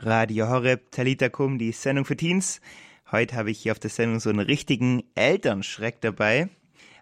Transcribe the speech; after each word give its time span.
Radio 0.00 0.48
Horeb, 0.48 0.92
Talita 0.92 1.28
Kum, 1.28 1.58
die 1.58 1.72
Sendung 1.72 2.04
für 2.04 2.16
Teens. 2.16 2.60
Heute 3.10 3.34
habe 3.34 3.50
ich 3.50 3.58
hier 3.58 3.72
auf 3.72 3.80
der 3.80 3.90
Sendung 3.90 4.20
so 4.20 4.30
einen 4.30 4.38
richtigen 4.38 5.02
Elternschreck 5.16 6.00
dabei. 6.00 6.50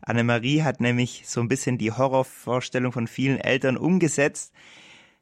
Annemarie 0.01 0.63
hat 0.63 0.81
nämlich 0.81 1.25
so 1.27 1.41
ein 1.41 1.49
bisschen 1.49 1.77
die 1.77 1.93
Horrorvorstellung 1.93 2.93
von 2.93 3.07
vielen 3.07 3.39
Eltern 3.39 3.77
umgesetzt. 3.77 4.55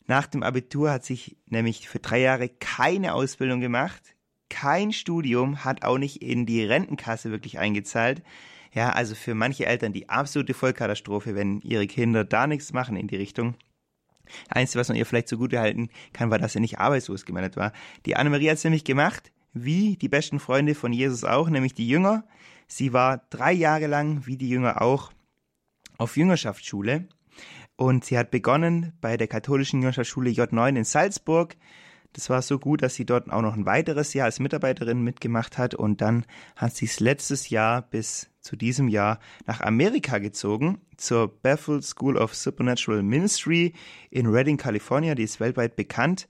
Nach 0.06 0.28
dem 0.28 0.44
Abitur 0.44 0.92
hat 0.92 1.04
sich 1.04 1.36
nämlich 1.46 1.88
für 1.88 1.98
drei 1.98 2.20
Jahre 2.20 2.48
keine 2.48 3.12
Ausbildung 3.12 3.60
gemacht, 3.60 4.14
kein 4.50 4.92
Studium, 4.92 5.64
hat 5.64 5.84
auch 5.84 5.98
nicht 5.98 6.22
in 6.22 6.46
die 6.46 6.64
Rentenkasse 6.64 7.32
wirklich 7.32 7.58
eingezahlt. 7.58 8.22
Ja, 8.72 8.90
also 8.90 9.16
für 9.16 9.34
manche 9.34 9.66
Eltern 9.66 9.92
die 9.92 10.08
absolute 10.08 10.54
Vollkatastrophe, 10.54 11.34
wenn 11.34 11.60
ihre 11.62 11.88
Kinder 11.88 12.24
da 12.24 12.46
nichts 12.46 12.72
machen 12.72 12.96
in 12.96 13.08
die 13.08 13.16
Richtung. 13.16 13.56
Einzige, 14.48 14.80
was 14.80 14.88
man 14.88 14.96
ihr 14.96 15.06
vielleicht 15.06 15.28
zugute 15.28 15.60
halten 15.60 15.90
kann, 16.12 16.30
war, 16.30 16.38
dass 16.38 16.52
sie 16.52 16.60
nicht 16.60 16.78
arbeitslos 16.78 17.24
gemeldet 17.24 17.56
war. 17.56 17.72
Die 18.06 18.16
Annemarie 18.16 18.50
hat 18.50 18.56
es 18.56 18.64
nämlich 18.64 18.84
gemacht, 18.84 19.32
wie 19.52 19.96
die 19.96 20.08
besten 20.08 20.40
Freunde 20.40 20.74
von 20.74 20.92
Jesus 20.92 21.24
auch, 21.24 21.48
nämlich 21.48 21.74
die 21.74 21.88
Jünger. 21.88 22.24
Sie 22.66 22.92
war 22.92 23.26
drei 23.30 23.52
Jahre 23.52 23.86
lang, 23.86 24.26
wie 24.26 24.36
die 24.36 24.48
Jünger 24.48 24.82
auch, 24.82 25.12
auf 25.98 26.16
Jüngerschaftsschule. 26.16 27.08
Und 27.76 28.04
sie 28.04 28.18
hat 28.18 28.30
begonnen 28.30 28.92
bei 29.00 29.16
der 29.16 29.26
katholischen 29.26 29.80
Jüngerschaftsschule 29.80 30.30
J9 30.30 30.76
in 30.76 30.84
Salzburg. 30.84 31.56
Das 32.14 32.30
war 32.30 32.42
so 32.42 32.60
gut, 32.60 32.82
dass 32.82 32.94
sie 32.94 33.04
dort 33.04 33.30
auch 33.30 33.42
noch 33.42 33.54
ein 33.54 33.66
weiteres 33.66 34.14
Jahr 34.14 34.26
als 34.26 34.38
Mitarbeiterin 34.38 35.02
mitgemacht 35.02 35.58
hat. 35.58 35.74
Und 35.74 36.00
dann 36.00 36.24
hat 36.54 36.74
sie 36.74 36.86
es 36.86 37.00
letztes 37.00 37.50
Jahr 37.50 37.82
bis 37.82 38.30
zu 38.40 38.54
diesem 38.56 38.88
Jahr 38.88 39.18
nach 39.46 39.60
Amerika 39.60 40.18
gezogen, 40.18 40.78
zur 40.96 41.28
Bethel 41.28 41.82
School 41.82 42.16
of 42.16 42.34
Supernatural 42.34 43.02
Ministry 43.02 43.72
in 44.10 44.26
Redding, 44.26 44.56
Kalifornien. 44.56 45.16
Die 45.16 45.24
ist 45.24 45.40
weltweit 45.40 45.74
bekannt. 45.74 46.28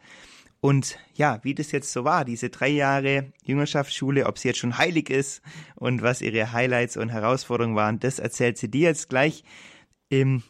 Und 0.63 0.99
ja, 1.13 1.41
wie 1.43 1.55
das 1.55 1.73
jetzt 1.73 1.93
so 1.93 2.05
war, 2.05 2.25
diese 2.25 2.49
drei 2.49 2.69
Jahre 2.69 3.35
Jüngerschaftsschule, 3.45 4.25
ob 4.25 4.39
sie 4.39 4.49
jetzt 4.49 4.61
schon 4.61 4.79
heilig 4.79 5.11
ist 5.11 5.43
und 5.75 6.01
was 6.01 6.23
ihre 6.23 6.53
Highlights 6.53 6.97
und 6.97 7.11
Herausforderungen 7.11 7.77
waren, 7.77 8.01
das 8.01 8.19
erzählt 8.19 8.57
sie 8.57 8.71
dir 8.71 8.89
jetzt 8.89 9.11
gleich 9.11 9.45
im, 10.09 10.43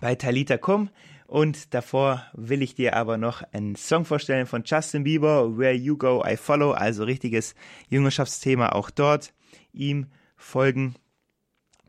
bei 0.00 0.16
Talita 0.16 0.58
Kum. 0.58 0.90
Und 1.26 1.74
davor 1.74 2.24
will 2.34 2.62
ich 2.62 2.74
dir 2.74 2.94
aber 2.94 3.18
noch 3.18 3.42
einen 3.52 3.74
Song 3.74 4.04
vorstellen 4.04 4.46
von 4.46 4.62
Justin 4.64 5.04
Bieber, 5.04 5.58
Where 5.58 5.74
You 5.74 5.96
Go, 5.96 6.24
I 6.24 6.36
Follow, 6.36 6.72
also 6.72 7.04
richtiges 7.04 7.54
Jüngerschaftsthema 7.88 8.70
auch 8.70 8.90
dort. 8.90 9.34
Ihm 9.72 10.06
folgen, 10.36 10.94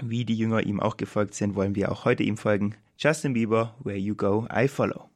wie 0.01 0.25
die 0.25 0.35
Jünger 0.35 0.63
ihm 0.63 0.79
auch 0.79 0.97
gefolgt 0.97 1.35
sind, 1.35 1.55
wollen 1.55 1.75
wir 1.75 1.91
auch 1.91 2.05
heute 2.05 2.23
ihm 2.23 2.37
folgen. 2.37 2.75
Justin 2.97 3.33
Bieber, 3.33 3.75
Where 3.83 3.97
You 3.97 4.15
Go, 4.15 4.47
I 4.51 4.67
Follow. 4.67 5.09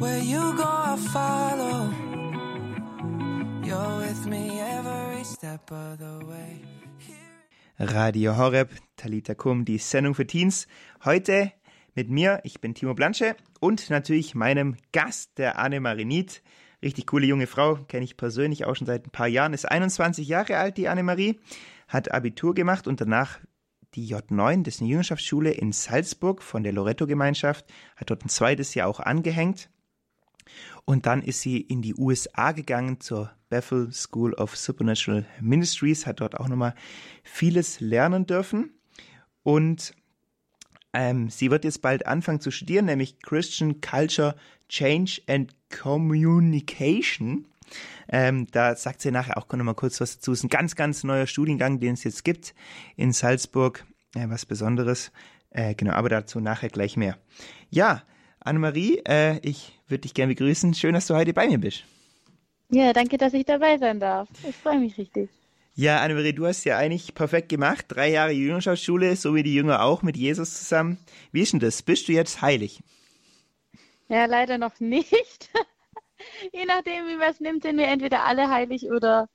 Where 0.00 0.20
you 0.20 0.54
go, 0.56 0.64
I 0.64 0.96
follow. 1.12 1.90
You're 3.64 3.98
with 3.98 4.26
me 4.26 4.60
every 4.60 5.07
Radio 7.76 8.36
Horeb, 8.36 8.70
Talita 8.96 9.34
Kum, 9.34 9.64
die 9.64 9.78
Sendung 9.78 10.14
für 10.14 10.28
Teens. 10.28 10.68
Heute 11.04 11.52
mit 11.96 12.08
mir, 12.08 12.40
ich 12.44 12.60
bin 12.60 12.74
Timo 12.74 12.94
Blanche 12.94 13.34
und 13.58 13.90
natürlich 13.90 14.36
meinem 14.36 14.76
Gast, 14.92 15.36
der 15.38 15.58
Anne 15.58 15.80
Marinit. 15.80 16.40
Richtig 16.84 17.08
coole 17.08 17.26
junge 17.26 17.48
Frau, 17.48 17.74
kenne 17.88 18.04
ich 18.04 18.16
persönlich 18.16 18.64
auch 18.64 18.76
schon 18.76 18.86
seit 18.86 19.08
ein 19.08 19.10
paar 19.10 19.26
Jahren, 19.26 19.54
ist 19.54 19.68
21 19.68 20.28
Jahre 20.28 20.56
alt, 20.56 20.76
die 20.76 20.86
Annemarie, 20.86 21.40
hat 21.88 22.12
Abitur 22.12 22.54
gemacht 22.54 22.86
und 22.86 23.00
danach 23.00 23.40
die 23.94 24.14
J9, 24.14 24.62
das 24.62 24.76
ist 24.76 24.82
eine 24.82 24.90
Jüngerschaftsschule 24.90 25.50
in 25.50 25.72
Salzburg 25.72 26.44
von 26.44 26.62
der 26.62 26.72
Loretto-Gemeinschaft, 26.72 27.66
hat 27.96 28.10
dort 28.10 28.24
ein 28.24 28.28
zweites 28.28 28.74
Jahr 28.74 28.86
auch 28.86 29.00
angehängt 29.00 29.68
und 30.84 31.06
dann 31.06 31.22
ist 31.22 31.40
sie 31.40 31.60
in 31.60 31.82
die 31.82 31.96
USA 31.96 32.52
gegangen 32.52 33.00
zur 33.00 33.32
Bethel 33.48 33.92
School 33.92 34.34
of 34.34 34.56
Supernatural 34.56 35.26
Ministries, 35.40 36.06
hat 36.06 36.20
dort 36.20 36.38
auch 36.38 36.48
nochmal 36.48 36.74
vieles 37.22 37.80
lernen 37.80 38.26
dürfen. 38.26 38.70
Und 39.42 39.94
ähm, 40.92 41.30
sie 41.30 41.50
wird 41.50 41.64
jetzt 41.64 41.82
bald 41.82 42.06
anfangen 42.06 42.40
zu 42.40 42.50
studieren, 42.50 42.86
nämlich 42.86 43.20
Christian 43.20 43.80
Culture, 43.80 44.36
Change 44.68 45.22
and 45.26 45.54
Communication. 45.70 47.46
Ähm, 48.08 48.46
da 48.50 48.74
sagt 48.74 49.02
sie 49.02 49.10
nachher 49.10 49.36
auch 49.36 49.50
nochmal 49.52 49.74
kurz 49.74 50.00
was 50.00 50.16
dazu. 50.16 50.32
Es 50.32 50.40
ist 50.40 50.44
ein 50.44 50.50
ganz, 50.50 50.74
ganz 50.74 51.04
neuer 51.04 51.26
Studiengang, 51.26 51.80
den 51.80 51.94
es 51.94 52.04
jetzt 52.04 52.24
gibt 52.24 52.54
in 52.96 53.12
Salzburg. 53.12 53.84
Äh, 54.14 54.28
was 54.28 54.46
Besonderes. 54.46 55.12
Äh, 55.50 55.74
genau, 55.74 55.92
aber 55.92 56.08
dazu 56.08 56.40
nachher 56.40 56.68
gleich 56.68 56.96
mehr. 56.96 57.18
Ja, 57.70 58.02
Annemarie, 58.40 59.02
äh, 59.06 59.38
ich 59.40 59.78
würde 59.88 60.02
dich 60.02 60.14
gerne 60.14 60.34
begrüßen. 60.34 60.74
Schön, 60.74 60.94
dass 60.94 61.06
du 61.06 61.14
heute 61.14 61.32
bei 61.32 61.46
mir 61.46 61.58
bist. 61.58 61.84
Ja, 62.70 62.92
danke, 62.92 63.16
dass 63.16 63.32
ich 63.32 63.44
dabei 63.44 63.78
sein 63.78 63.98
darf. 64.00 64.28
Ich 64.46 64.56
freue 64.56 64.78
mich 64.78 64.98
richtig. 64.98 65.30
Ja, 65.74 66.00
Annemarie, 66.00 66.32
du 66.32 66.46
hast 66.46 66.64
ja 66.64 66.76
eigentlich 66.76 67.14
perfekt 67.14 67.48
gemacht. 67.48 67.86
Drei 67.88 68.10
Jahre 68.10 68.32
Jüngerschaftsschule, 68.32 69.14
so 69.16 69.34
wie 69.34 69.42
die 69.42 69.54
Jünger 69.54 69.82
auch 69.82 70.02
mit 70.02 70.16
Jesus 70.16 70.54
zusammen. 70.58 70.98
Wie 71.32 71.42
ist 71.42 71.52
denn 71.52 71.60
das? 71.60 71.82
Bist 71.82 72.08
du 72.08 72.12
jetzt 72.12 72.42
heilig? 72.42 72.80
Ja, 74.08 74.26
leider 74.26 74.58
noch 74.58 74.80
nicht. 74.80 75.50
Je 76.52 76.64
nachdem, 76.66 77.06
wie 77.06 77.16
man 77.16 77.30
es 77.30 77.40
nimmt, 77.40 77.62
sind 77.62 77.78
wir 77.78 77.86
entweder 77.86 78.24
alle 78.24 78.50
heilig 78.50 78.90
oder 78.90 79.28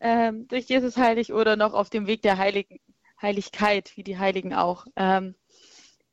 ähm, 0.00 0.46
durch 0.48 0.66
Jesus 0.66 0.96
heilig 0.96 1.32
oder 1.32 1.56
noch 1.56 1.72
auf 1.72 1.90
dem 1.90 2.06
Weg 2.06 2.22
der 2.22 2.38
Heiligen, 2.38 2.78
Heiligkeit, 3.20 3.92
wie 3.96 4.04
die 4.04 4.18
Heiligen 4.18 4.54
auch. 4.54 4.86
Ähm, 4.96 5.34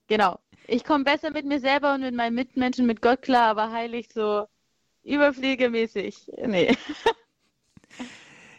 genau 0.08 0.40
ich 0.68 0.84
komme 0.84 1.04
besser 1.04 1.32
mit 1.32 1.46
mir 1.46 1.60
selber 1.60 1.94
und 1.94 2.02
mit 2.02 2.16
meinen 2.16 2.36
Mitmenschen, 2.36 2.86
mit 2.86 3.02
Gott 3.02 3.22
klar, 3.22 3.50
aber 3.50 3.72
heilig 3.72 4.10
so 4.14 4.46
überfliegemäßig, 5.06 6.32
nee. 6.46 6.76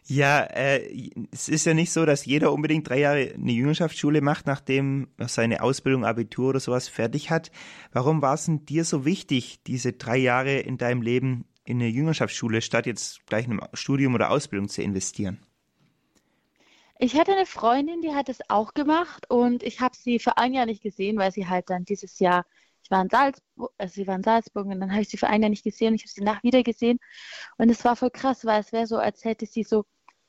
Ja, 0.09 0.45
äh, 0.45 1.11
es 1.33 1.49
ist 1.49 1.67
ja 1.67 1.75
nicht 1.75 1.91
so, 1.91 2.07
dass 2.07 2.25
jeder 2.25 2.53
unbedingt 2.53 2.89
drei 2.89 3.01
Jahre 3.01 3.35
eine 3.35 3.51
Jüngerschaftsschule 3.51 4.21
macht, 4.21 4.47
nachdem 4.47 5.09
er 5.19 5.27
seine 5.27 5.63
Ausbildung, 5.63 6.05
Abitur 6.05 6.51
oder 6.51 6.61
sowas 6.61 6.87
fertig 6.87 7.31
hat. 7.31 7.51
Warum 7.93 8.23
war 8.23 8.35
es 8.35 8.45
denn 8.47 8.65
dir 8.65 8.85
so 8.85 9.05
wichtig, 9.05 9.65
diese 9.65 9.95
drei 9.95 10.17
Jahre 10.17 10.59
in 10.61 10.79
deinem 10.79 11.03
Leben 11.03 11.45
in 11.65 11.79
eine 11.79 11.89
Jüngerschaftsschule 11.89 12.63
statt 12.63 12.87
jetzt 12.87 13.27
gleich 13.27 13.47
einem 13.47 13.61
Studium 13.73 14.15
oder 14.15 14.31
Ausbildung 14.31 14.69
zu 14.69 14.81
investieren? 14.81 15.41
Ich 16.99 17.19
hatte 17.19 17.33
eine 17.33 17.45
Freundin, 17.45 18.01
die 18.01 18.15
hat 18.15 18.29
es 18.29 18.39
auch 18.49 18.75
gemacht 18.75 19.29
und 19.29 19.65
ich 19.65 19.81
habe 19.81 19.97
sie 19.97 20.21
für 20.21 20.39
ein 20.39 20.55
Jahr 20.55 20.67
nicht 20.67 20.83
gesehen, 20.83 21.19
weil 21.19 21.33
sie 21.33 21.49
halt 21.49 21.69
dann 21.69 21.85
dieses 21.85 22.21
Jahr, 22.21 22.47
ich 22.87 22.91
war 22.93 23.03
in 23.03 23.11
Salzburg, 23.11 23.73
also 23.79 23.95
sie 23.95 24.07
war 24.07 24.15
in 24.15 24.23
Salzburg 24.23 24.67
und 24.67 24.81
dann 24.81 24.93
habe 24.93 25.03
ich 25.03 25.09
sie 25.09 25.17
für 25.17 25.27
ein 25.27 25.43
Jahr 25.43 25.51
nicht 25.51 25.65
gesehen 25.65 25.89
und 25.89 25.95
ich 25.97 26.03
habe 26.03 26.11
sie 26.11 26.23
nach 26.23 26.43
wieder 26.45 26.63
gesehen 26.63 26.99
und 27.59 27.69
es 27.69 27.85
war 27.85 27.97
voll 27.97 28.11
krass, 28.11 28.45
weil 28.45 28.61
es 28.61 28.73
wäre 28.73 28.87
so, 28.87 28.97
als 28.97 29.25
hätte 29.25 29.45
sie 29.47 29.65
so 29.65 29.85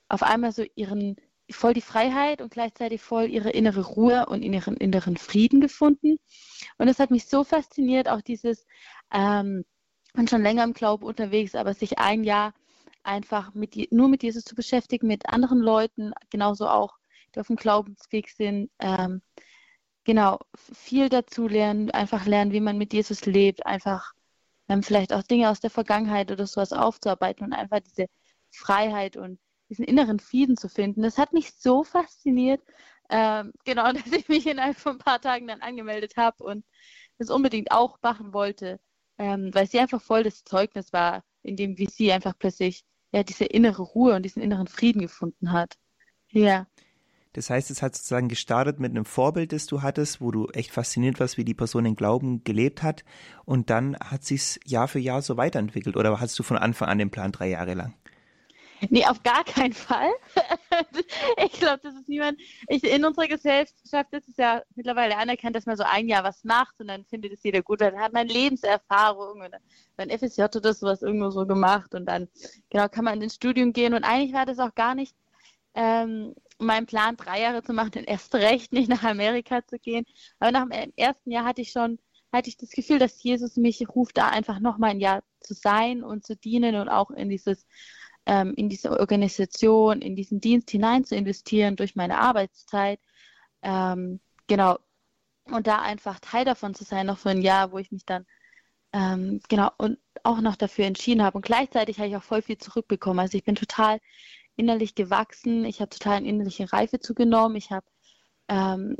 auf 0.10 0.24
einmal 0.24 0.52
so 0.52 0.66
ihren, 0.76 1.18
voll 1.52 1.76
die 1.76 1.82
Freiheit 1.82 2.42
und 2.42 2.52
gleichzeitig 2.52 3.02
voll 3.02 3.30
ihre 3.30 3.52
innere 3.52 3.86
Ruhe 3.86 4.26
und 4.26 4.42
ihren 4.42 4.76
inneren 4.78 5.18
Frieden 5.18 5.62
gefunden 5.62 6.18
und 6.80 6.88
es 6.88 6.98
hat 6.98 7.12
mich 7.12 7.28
so 7.28 7.44
fasziniert, 7.44 8.10
auch 8.10 8.22
dieses, 8.22 8.66
ähm, 9.14 9.64
und 10.16 10.30
schon 10.32 10.42
länger 10.42 10.64
im 10.64 10.74
Glauben 10.74 11.06
unterwegs, 11.06 11.54
aber 11.54 11.76
sich 11.76 12.00
ein 12.00 12.24
Jahr 12.24 12.56
einfach 13.04 13.54
mit, 13.54 13.92
nur 13.92 14.10
mit 14.10 14.24
Jesus 14.24 14.44
zu 14.46 14.56
beschäftigen, 14.56 15.06
mit 15.06 15.30
anderen 15.30 15.60
Leuten, 15.60 16.12
genauso 16.32 16.68
auch, 16.68 16.98
die 17.36 17.40
auf 17.40 17.48
dem 17.48 17.56
Glaubensweg 17.56 18.30
sind. 18.30 18.72
Ähm, 18.80 19.22
genau, 20.08 20.40
viel 20.56 21.10
dazu 21.10 21.48
lernen, 21.50 21.92
einfach 21.92 22.26
lernen, 22.26 22.54
wie 22.54 22.62
man 22.62 22.78
mit 22.78 22.94
Jesus 22.94 23.26
lebt, 23.26 23.66
einfach 23.66 24.14
ähm, 24.70 24.82
vielleicht 24.82 25.12
auch 25.14 25.22
Dinge 25.22 25.50
aus 25.50 25.60
der 25.60 25.70
Vergangenheit 25.70 26.32
oder 26.32 26.48
sowas 26.48 26.72
aufzuarbeiten 26.72 27.46
und 27.46 27.54
einfach 27.54 27.82
diese 27.82 28.08
Freiheit 28.50 29.18
und 29.18 29.38
diesen 29.70 29.84
inneren 29.84 30.20
Frieden 30.20 30.56
zu 30.56 30.70
finden. 30.70 31.02
Das 31.04 31.18
hat 31.18 31.34
mich 31.34 31.54
so 31.56 31.84
fasziniert, 31.84 32.62
ähm, 33.10 33.52
genau, 33.66 33.92
dass 33.92 34.08
ich 34.14 34.30
mich 34.30 34.48
innerhalb 34.48 34.78
von 34.78 34.94
ein 34.94 35.00
paar 35.00 35.20
Tagen 35.22 35.48
dann 35.48 35.62
angemeldet 35.62 36.16
habe 36.16 36.42
und 36.44 36.66
das 37.18 37.30
unbedingt 37.30 37.72
auch 37.72 37.98
machen 38.02 38.34
wollte, 38.34 38.80
ähm, 39.18 39.54
weil 39.54 39.68
sie 39.68 39.80
einfach 39.80 40.02
voll 40.02 40.24
das 40.24 40.46
Zeugnis 40.46 40.94
war, 40.94 41.24
in 41.44 41.58
dem 41.58 41.78
wie 41.78 41.88
sie 41.88 42.14
einfach 42.14 42.34
plötzlich 42.40 42.86
ja, 43.12 43.24
diese 43.24 43.46
innere 43.46 43.84
Ruhe 43.84 44.16
und 44.16 44.24
diesen 44.24 44.42
inneren 44.42 44.68
Frieden 44.68 45.02
gefunden 45.02 45.52
hat. 45.52 45.76
Ja. 46.30 46.66
Das 47.38 47.52
heißt, 47.52 47.70
es 47.70 47.84
hat 47.84 47.96
sozusagen 47.96 48.30
gestartet 48.30 48.80
mit 48.80 48.90
einem 48.90 49.06
Vorbild, 49.06 49.54
das 49.54 49.68
du 49.68 49.84
hattest, 49.84 50.20
wo 50.22 50.32
du 50.32 50.48
echt 50.54 50.72
fasziniert 50.72 51.20
warst, 51.20 51.38
wie 51.38 51.46
die 51.46 51.54
Person 51.54 51.84
den 51.84 51.96
Glauben 51.96 52.44
gelebt 52.44 52.82
hat. 52.82 53.06
Und 53.46 53.70
dann 53.70 53.96
hat 54.00 54.24
sich's 54.24 54.60
Jahr 54.66 54.88
für 54.88 54.98
Jahr 54.98 55.22
so 55.22 55.38
weiterentwickelt. 55.38 55.98
Oder 55.98 56.20
hast 56.20 56.40
du 56.40 56.42
von 56.42 56.58
Anfang 56.58 56.90
an 56.90 56.98
den 56.98 57.12
Plan 57.12 57.32
drei 57.32 57.50
Jahre 57.50 57.76
lang? 57.76 57.94
Nee, 58.90 59.06
auf 59.06 59.22
gar 59.22 59.44
keinen 59.44 59.74
Fall. 59.74 60.10
ich 61.46 61.52
glaube, 61.60 61.80
das 61.84 61.94
ist 61.94 62.10
niemand. 62.10 62.42
Ich, 62.70 62.84
in 62.84 63.06
unserer 63.06 63.28
Gesellschaft 63.28 64.12
ist 64.14 64.30
es 64.30 64.38
ja 64.38 64.64
mittlerweile 64.74 65.16
anerkannt, 65.16 65.56
dass 65.56 65.68
man 65.68 65.78
so 65.78 65.84
ein 65.84 66.08
Jahr 66.08 66.24
was 66.24 66.44
macht 66.44 66.80
und 66.80 66.88
dann 66.88 67.06
findet 67.06 67.34
es 67.34 67.44
jeder 67.44 67.62
gut. 67.62 67.82
Dann 67.82 68.00
hat 68.00 68.14
man 68.14 68.28
Lebenserfahrung 68.28 69.42
und 69.42 69.56
mein 69.96 70.10
FSJ 70.10 70.46
das 70.60 70.80
sowas 70.80 71.04
irgendwo 71.04 71.30
so 71.30 71.46
gemacht 71.46 71.94
und 71.94 72.08
dann 72.08 72.30
genau 72.72 72.90
kann 72.90 73.06
man 73.06 73.22
ins 73.22 73.36
Studium 73.36 73.74
gehen. 73.74 73.94
Und 73.94 74.06
eigentlich 74.06 74.34
war 74.34 74.48
das 74.48 74.58
auch 74.58 74.74
gar 74.74 74.96
nicht 74.96 75.16
ähm, 75.76 76.34
mein 76.60 76.86
Plan, 76.86 77.18
drei 77.18 77.42
Jahre 77.42 77.64
zu 77.64 77.74
machen, 77.74 77.92
dann 77.94 78.04
erst 78.06 78.34
recht 78.36 78.74
nicht 78.74 78.90
nach 78.90 79.04
Amerika 79.04 79.66
zu 79.66 79.80
gehen. 79.80 80.06
Aber 80.40 80.52
nach 80.52 80.68
dem 80.68 80.94
ersten 80.96 81.32
Jahr 81.32 81.46
hatte 81.46 81.62
ich 81.62 81.72
schon, 81.72 82.00
hatte 82.32 82.50
ich 82.50 82.58
das 82.58 82.70
Gefühl, 82.72 83.00
dass 83.00 83.22
Jesus 83.24 83.58
mich 83.58 83.88
ruft, 83.90 84.18
da 84.18 84.30
einfach 84.30 84.60
nochmal 84.60 84.92
ein 84.92 85.00
Jahr 85.00 85.24
zu 85.40 85.54
sein 85.54 86.04
und 86.04 86.26
zu 86.26 86.36
dienen 86.36 86.76
und 86.76 86.90
auch 86.90 87.12
in 87.12 87.30
dieses, 87.30 87.66
ähm, 88.26 88.54
in 88.56 88.70
diese 88.70 88.92
Organisation, 89.00 90.02
in 90.02 90.16
diesen 90.16 90.42
Dienst 90.42 90.70
hinein 90.72 91.06
zu 91.06 91.16
investieren 91.16 91.76
durch 91.76 91.96
meine 91.96 92.20
Arbeitszeit. 92.20 93.00
Ähm, 93.62 94.20
genau. 94.48 94.78
Und 95.46 95.68
da 95.68 95.82
einfach 95.82 96.20
Teil 96.20 96.46
davon 96.46 96.76
zu 96.76 96.84
sein, 96.84 97.08
noch 97.08 97.18
für 97.20 97.30
ein 97.30 97.42
Jahr, 97.42 97.72
wo 97.72 97.78
ich 97.78 97.92
mich 97.92 98.06
dann 98.06 98.26
ähm, 98.94 99.42
genau 99.50 99.72
und 99.78 100.00
auch 100.24 100.42
noch 100.42 100.56
dafür 100.56 100.86
entschieden 100.86 101.24
habe. 101.24 101.38
Und 101.38 101.46
gleichzeitig 101.46 102.00
habe 102.00 102.10
ich 102.10 102.16
auch 102.18 102.24
voll 102.24 102.42
viel 102.42 102.58
zurückbekommen. 102.58 103.20
Also 103.20 103.38
ich 103.38 103.44
bin 103.44 103.56
total 103.56 104.00
innerlich 104.58 104.96
gewachsen, 104.96 105.66
ich 105.66 105.80
habe 105.80 105.90
total 105.90 106.18
eine 106.18 106.28
innerliche 106.28 106.72
Reife 106.74 107.00
zugenommen, 107.00 107.56
ich 107.56 107.72
habe 107.72 107.86
ähm, 108.50 108.98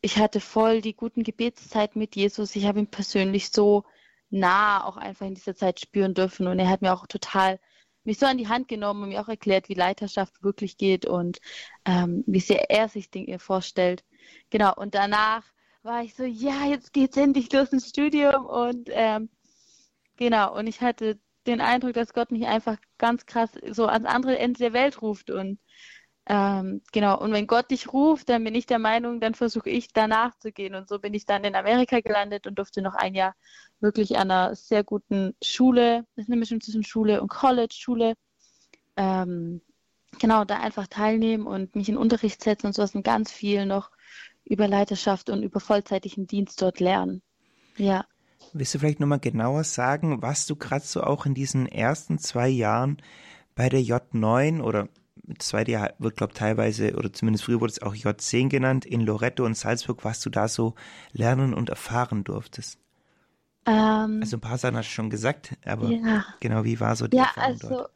ich 0.00 0.18
hatte 0.18 0.40
voll 0.40 0.82
die 0.82 0.94
guten 0.94 1.24
Gebetszeiten 1.24 1.98
mit 1.98 2.14
Jesus, 2.16 2.54
ich 2.56 2.66
habe 2.66 2.78
ihn 2.78 2.86
persönlich 2.86 3.50
so 3.50 3.84
nah 4.30 4.84
auch 4.84 4.96
einfach 4.96 5.26
in 5.26 5.34
dieser 5.34 5.56
Zeit 5.56 5.80
spüren 5.80 6.14
dürfen. 6.14 6.46
Und 6.46 6.58
er 6.58 6.68
hat 6.68 6.82
mir 6.82 6.92
auch 6.92 7.06
total 7.06 7.58
mich 8.04 8.18
so 8.18 8.26
an 8.26 8.38
die 8.38 8.48
Hand 8.48 8.68
genommen 8.68 9.02
und 9.02 9.08
mir 9.10 9.20
auch 9.20 9.28
erklärt, 9.28 9.68
wie 9.68 9.74
Leiterschaft 9.74 10.42
wirklich 10.42 10.76
geht 10.76 11.06
und 11.06 11.40
ähm, 11.84 12.22
wie 12.26 12.40
sehr 12.40 12.70
er 12.70 12.88
sich 12.88 13.10
Dinge 13.10 13.38
vorstellt. 13.40 14.04
Genau, 14.50 14.72
und 14.74 14.94
danach 14.94 15.44
war 15.82 16.02
ich 16.02 16.14
so, 16.14 16.24
ja, 16.24 16.66
jetzt 16.66 16.92
geht's 16.92 17.16
endlich 17.16 17.52
los 17.52 17.72
ins 17.72 17.88
Studium. 17.88 18.46
Und 18.46 18.88
ähm, 18.92 19.28
genau, 20.16 20.56
und 20.56 20.66
ich 20.68 20.80
hatte 20.80 21.18
den 21.46 21.60
Eindruck, 21.60 21.94
dass 21.94 22.12
Gott 22.12 22.30
mich 22.30 22.46
einfach 22.46 22.76
ganz 22.98 23.26
krass 23.26 23.50
so 23.70 23.86
ans 23.86 24.06
andere 24.06 24.38
Ende 24.38 24.58
der 24.58 24.72
Welt 24.72 25.02
ruft. 25.02 25.30
Und 25.30 25.58
ähm, 26.28 26.82
genau, 26.92 27.20
und 27.20 27.32
wenn 27.32 27.46
Gott 27.46 27.70
dich 27.70 27.92
ruft, 27.92 28.28
dann 28.28 28.42
bin 28.44 28.54
ich 28.54 28.66
der 28.66 28.78
Meinung, 28.78 29.20
dann 29.20 29.34
versuche 29.34 29.70
ich 29.70 29.92
danach 29.92 30.36
zu 30.38 30.52
gehen. 30.52 30.74
Und 30.74 30.88
so 30.88 30.98
bin 30.98 31.14
ich 31.14 31.26
dann 31.26 31.44
in 31.44 31.54
Amerika 31.54 32.00
gelandet 32.00 32.46
und 32.46 32.56
durfte 32.58 32.82
noch 32.82 32.94
ein 32.94 33.14
Jahr 33.14 33.34
wirklich 33.80 34.16
an 34.16 34.30
einer 34.30 34.54
sehr 34.56 34.82
guten 34.82 35.34
Schule, 35.42 36.04
das 36.16 36.24
ist 36.24 36.30
eine 36.30 36.38
Mischung 36.38 36.60
zwischen 36.60 36.84
Schule 36.84 37.22
und 37.22 37.28
College-Schule, 37.28 38.14
ähm, 38.96 39.60
genau, 40.18 40.44
da 40.44 40.58
einfach 40.58 40.86
teilnehmen 40.86 41.46
und 41.46 41.76
mich 41.76 41.88
in 41.88 41.96
Unterricht 41.96 42.42
setzen 42.42 42.68
und 42.68 42.72
sowas 42.74 42.94
und 42.94 43.04
ganz 43.04 43.30
viel 43.30 43.66
noch 43.66 43.90
über 44.44 44.66
Leiterschaft 44.68 45.30
und 45.30 45.42
über 45.42 45.60
vollzeitigen 45.60 46.26
Dienst 46.26 46.60
dort 46.62 46.80
lernen. 46.80 47.22
Ja. 47.76 48.06
Willst 48.52 48.74
du 48.74 48.78
vielleicht 48.78 49.00
nochmal 49.00 49.20
genauer 49.20 49.64
sagen, 49.64 50.22
was 50.22 50.46
du 50.46 50.56
gerade 50.56 50.84
so 50.84 51.02
auch 51.02 51.26
in 51.26 51.34
diesen 51.34 51.66
ersten 51.66 52.18
zwei 52.18 52.48
Jahren 52.48 52.98
bei 53.54 53.68
der 53.68 53.80
J9 53.80 54.62
oder 54.62 54.88
zweite 55.38 55.72
Jahr 55.72 55.94
wird, 55.98 56.16
glaube 56.16 56.32
ich, 56.32 56.38
teilweise, 56.38 56.94
oder 56.94 57.12
zumindest 57.12 57.44
früher 57.44 57.60
wurde 57.60 57.72
es 57.72 57.82
auch 57.82 57.94
J10 57.94 58.48
genannt, 58.48 58.84
in 58.84 59.00
Loretto 59.00 59.44
und 59.44 59.56
Salzburg, 59.56 60.04
was 60.04 60.20
du 60.20 60.30
da 60.30 60.48
so 60.48 60.74
lernen 61.12 61.54
und 61.54 61.68
erfahren 61.68 62.24
durftest? 62.24 62.78
Ähm, 63.66 64.20
also 64.22 64.36
ein 64.36 64.40
paar 64.40 64.58
Sachen 64.58 64.76
hast 64.76 64.88
du 64.88 64.92
schon 64.92 65.10
gesagt, 65.10 65.56
aber 65.64 65.90
ja. 65.90 66.24
genau, 66.40 66.64
wie 66.64 66.78
war 66.78 66.94
so 66.94 67.08
die 67.08 67.16
ja, 67.16 67.24
Erfahrung 67.24 67.52
also, 67.52 67.68
dort? 67.68 67.90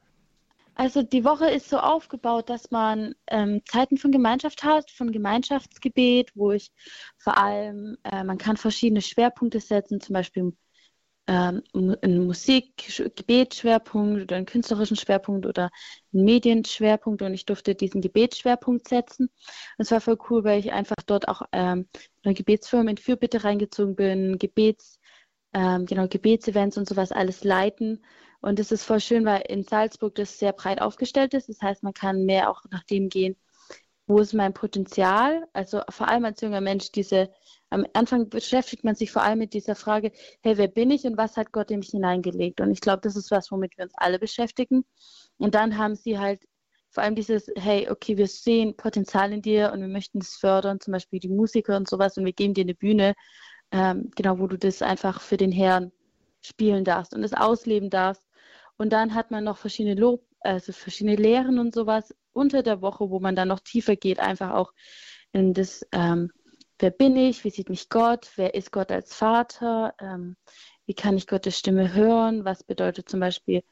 Also 0.74 1.02
die 1.02 1.24
Woche 1.24 1.50
ist 1.50 1.68
so 1.68 1.78
aufgebaut, 1.78 2.48
dass 2.48 2.70
man 2.70 3.14
ähm, 3.26 3.60
Zeiten 3.66 3.98
von 3.98 4.12
Gemeinschaft 4.12 4.62
hat, 4.64 4.90
von 4.90 5.12
Gemeinschaftsgebet, 5.12 6.30
wo 6.34 6.52
ich 6.52 6.70
vor 7.18 7.36
allem, 7.36 7.98
äh, 8.04 8.24
man 8.24 8.38
kann 8.38 8.56
verschiedene 8.56 9.02
Schwerpunkte 9.02 9.60
setzen, 9.60 10.00
zum 10.00 10.14
Beispiel 10.14 10.52
ähm, 11.26 11.62
einen 11.74 12.26
Musik-Gebetsschwerpunkt 12.26 14.22
oder 14.22 14.36
einen 14.36 14.46
künstlerischen 14.46 14.96
Schwerpunkt 14.96 15.46
oder 15.46 15.70
einen 16.12 16.24
Medienschwerpunkt 16.24 17.22
und 17.22 17.34
ich 17.34 17.46
durfte 17.46 17.74
diesen 17.74 18.00
Gebetsschwerpunkt 18.00 18.88
setzen. 18.88 19.26
Und 19.26 19.84
es 19.84 19.90
war 19.90 20.00
voll 20.00 20.18
cool, 20.30 20.44
weil 20.44 20.60
ich 20.60 20.72
einfach 20.72 20.96
dort 21.06 21.28
auch 21.28 21.42
ähm, 21.52 21.88
in 22.22 22.30
eine 22.30 22.34
Gebetsfirma 22.34 22.90
in 22.90 22.96
Fürbitte 22.96 23.44
reingezogen 23.44 23.96
bin, 23.96 24.38
Gebets, 24.38 24.99
ähm, 25.52 25.86
genau, 25.86 26.08
Gebetsevents 26.08 26.78
und 26.78 26.88
sowas 26.88 27.12
alles 27.12 27.44
leiten 27.44 28.00
und 28.40 28.58
es 28.58 28.72
ist 28.72 28.84
voll 28.84 29.00
schön, 29.00 29.24
weil 29.24 29.42
in 29.42 29.64
Salzburg 29.64 30.14
das 30.14 30.38
sehr 30.38 30.52
breit 30.52 30.80
aufgestellt 30.80 31.34
ist. 31.34 31.48
Das 31.48 31.60
heißt, 31.60 31.82
man 31.82 31.92
kann 31.94 32.24
mehr 32.24 32.50
auch 32.50 32.62
nach 32.70 32.84
dem 32.84 33.08
gehen, 33.08 33.36
wo 34.06 34.18
ist 34.18 34.34
mein 34.34 34.54
Potenzial? 34.54 35.46
Also 35.52 35.82
vor 35.90 36.08
allem 36.08 36.24
als 36.24 36.40
junger 36.40 36.60
Mensch, 36.60 36.90
diese, 36.90 37.30
am 37.68 37.86
Anfang 37.92 38.28
beschäftigt 38.28 38.82
man 38.82 38.94
sich 38.96 39.12
vor 39.12 39.22
allem 39.22 39.38
mit 39.38 39.54
dieser 39.54 39.76
Frage, 39.76 40.10
hey, 40.42 40.56
wer 40.58 40.68
bin 40.68 40.90
ich 40.90 41.04
und 41.04 41.16
was 41.16 41.36
hat 41.36 41.52
Gott 41.52 41.70
in 41.70 41.78
mich 41.80 41.90
hineingelegt? 41.90 42.60
Und 42.60 42.72
ich 42.72 42.80
glaube, 42.80 43.02
das 43.02 43.14
ist 43.14 43.30
was, 43.30 43.52
womit 43.52 43.76
wir 43.76 43.84
uns 43.84 43.94
alle 43.96 44.18
beschäftigen. 44.18 44.84
Und 45.38 45.54
dann 45.54 45.78
haben 45.78 45.94
sie 45.94 46.18
halt 46.18 46.42
vor 46.90 47.04
allem 47.04 47.14
dieses, 47.14 47.46
hey, 47.56 47.88
okay, 47.88 48.16
wir 48.16 48.26
sehen 48.26 48.76
Potenzial 48.76 49.32
in 49.32 49.42
dir 49.42 49.70
und 49.72 49.80
wir 49.80 49.88
möchten 49.88 50.18
das 50.18 50.34
fördern, 50.34 50.80
zum 50.80 50.92
Beispiel 50.92 51.20
die 51.20 51.28
Musiker 51.28 51.76
und 51.76 51.88
sowas 51.88 52.16
und 52.16 52.24
wir 52.24 52.32
geben 52.32 52.54
dir 52.54 52.64
eine 52.64 52.74
Bühne, 52.74 53.14
ähm, 53.72 54.10
genau, 54.16 54.38
wo 54.38 54.46
du 54.46 54.58
das 54.58 54.82
einfach 54.82 55.20
für 55.20 55.36
den 55.36 55.52
Herrn 55.52 55.92
spielen 56.42 56.84
darfst 56.84 57.14
und 57.14 57.22
es 57.22 57.34
ausleben 57.34 57.90
darfst. 57.90 58.22
Und 58.76 58.92
dann 58.92 59.14
hat 59.14 59.30
man 59.30 59.44
noch 59.44 59.58
verschiedene 59.58 59.94
Lob, 59.94 60.24
also 60.40 60.72
verschiedene 60.72 61.16
Lehren 61.16 61.58
und 61.58 61.74
sowas 61.74 62.14
unter 62.32 62.62
der 62.62 62.80
Woche, 62.80 63.10
wo 63.10 63.20
man 63.20 63.36
dann 63.36 63.48
noch 63.48 63.60
tiefer 63.60 63.96
geht, 63.96 64.20
einfach 64.20 64.52
auch 64.52 64.72
in 65.32 65.54
das, 65.54 65.86
ähm, 65.92 66.30
wer 66.78 66.90
bin 66.90 67.16
ich, 67.16 67.44
wie 67.44 67.50
sieht 67.50 67.68
mich 67.68 67.88
Gott, 67.88 68.30
wer 68.36 68.54
ist 68.54 68.72
Gott 68.72 68.90
als 68.90 69.14
Vater, 69.14 69.94
ähm, 70.00 70.36
wie 70.86 70.94
kann 70.94 71.16
ich 71.16 71.26
Gottes 71.26 71.58
Stimme 71.58 71.92
hören, 71.92 72.44
was 72.44 72.64
bedeutet 72.64 73.08
zum 73.08 73.20
Beispiel 73.20 73.62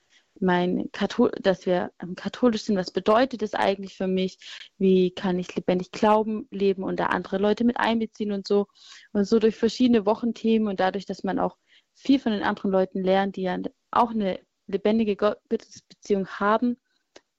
mein 0.41 0.91
Kathol 0.93 1.31
dass 1.43 1.67
wir 1.67 1.93
ähm, 2.03 2.15
katholisch 2.15 2.65
sind, 2.65 2.77
was 2.77 2.91
bedeutet 2.91 3.43
das 3.43 3.55
eigentlich 3.55 3.97
für 3.97 4.07
mich, 4.07 4.39
wie 4.79 5.11
kann 5.11 5.39
ich 5.39 5.55
lebendig 5.55 5.91
Glauben 5.93 6.49
leben 6.51 6.83
und 6.83 7.01
da 7.01 7.07
andere 7.07 7.39
Leute 7.39 7.65
mit 7.65 7.79
einbeziehen 7.79 8.33
und 8.33 8.47
so. 8.47 8.67
Und 9.13 9.25
so 9.25 9.39
durch 9.39 9.57
verschiedene 9.57 10.07
Wochenthemen 10.07 10.69
und 10.69 10.81
dadurch, 10.81 11.07
dass 11.07 11.25
man 11.25 11.39
auch 11.39 11.57
viel 11.95 12.21
von 12.21 12.33
den 12.33 12.43
anderen 12.43 12.71
Leuten 12.71 13.03
lernt, 13.03 13.37
die 13.37 13.43
ja 13.43 13.59
auch 13.91 14.11
eine 14.11 14.41
lebendige 14.67 15.17
Gottesbeziehung 15.17 16.29
haben 16.29 16.77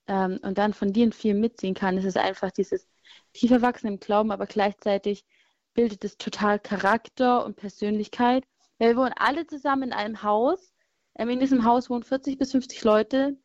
ähm, 0.07 0.39
und 0.41 0.57
dann 0.57 0.73
von 0.73 0.91
denen 0.91 1.13
viel 1.13 1.35
mitziehen 1.35 1.75
kann. 1.75 1.97
Es 1.97 2.05
ist 2.05 2.17
einfach 2.17 2.51
dieses 2.51 2.87
tiefer 3.33 3.61
wachsen 3.61 3.87
im 3.87 3.99
Glauben, 3.99 4.31
aber 4.31 4.47
gleichzeitig 4.47 5.25
bildet 5.73 6.03
es 6.03 6.17
total 6.17 6.59
Charakter 6.59 7.45
und 7.45 7.55
Persönlichkeit. 7.55 8.43
Wir 8.79 8.97
wohnen 8.97 9.13
alle 9.15 9.47
zusammen 9.47 9.83
in 9.83 9.93
einem 9.93 10.23
Haus. 10.23 10.73
Ähm, 11.19 11.29
in 11.29 11.39
diesem 11.39 11.65
Haus 11.65 11.89
wohnen 11.89 12.03
40 12.03 12.37
bis 12.39 12.51
50 12.51 12.83
Leute 12.83 13.37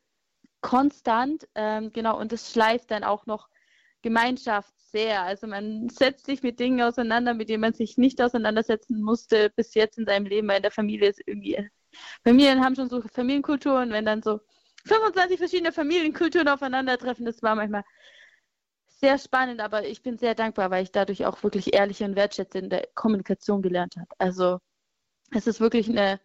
konstant, 0.62 1.47
ähm, 1.55 1.93
genau, 1.93 2.19
und 2.19 2.32
das 2.32 2.50
schleift 2.50 2.91
dann 2.91 3.05
auch 3.05 3.26
noch 3.26 3.49
Gemeinschaft 4.00 4.73
sehr. 4.79 5.23
Also 5.23 5.47
man 5.47 5.88
setzt 5.91 6.26
sich 6.26 6.43
mit 6.43 6.61
Dingen 6.61 6.81
auseinander, 6.81 7.35
mit 7.35 7.49
denen 7.49 7.61
man 7.61 7.75
sich 7.75 7.99
nicht 7.99 8.23
auseinandersetzen 8.23 9.03
musste 9.03 9.50
bis 9.56 9.75
jetzt 9.75 9.98
in 9.98 10.06
seinem 10.06 10.27
Leben, 10.27 10.48
weil 10.48 10.58
in 10.58 10.63
der 10.63 10.70
Familie 10.70 11.10
ist 11.10 11.20
irgendwie 11.27 11.58
Familien 12.22 12.65
haben 12.65 12.75
schon 12.77 12.89
so 12.89 13.03
Familienkulturen, 13.03 13.91
wenn 13.91 14.05
dann 14.05 14.22
so 14.22 14.41
25 14.87 15.39
verschiedene 15.39 15.72
Familienkulturen 15.72 16.48
aufeinandertreffen, 16.48 17.25
das 17.25 17.43
war 17.43 17.55
manchmal 17.55 17.84
sehr 18.87 19.19
spannend, 19.19 19.60
aber 19.60 19.87
ich 19.87 20.03
bin 20.03 20.19
sehr 20.19 20.34
dankbar, 20.34 20.70
weil 20.70 20.84
ich 20.84 20.93
dadurch 20.93 21.27
auch 21.27 21.43
wirklich 21.43 21.75
ehrliche 21.75 22.05
und 22.05 22.17
wertschätzende 22.17 22.89
Kommunikation 22.94 23.63
gelernt 23.63 23.96
habe. 23.96 24.08
Also 24.19 24.58
es 25.32 25.46
ist 25.46 25.60
wirklich 25.60 25.89
eine, 25.89 26.20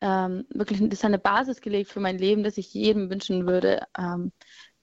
ähm, 0.00 0.46
wirklich 0.50 0.80
das 0.80 1.00
ist 1.00 1.04
eine 1.04 1.18
Basis 1.18 1.60
gelegt 1.60 1.90
für 1.90 2.00
mein 2.00 2.18
Leben, 2.18 2.42
das 2.42 2.58
ich 2.58 2.72
jedem 2.74 3.10
wünschen 3.10 3.46
würde. 3.46 3.82
Ähm, 3.96 4.32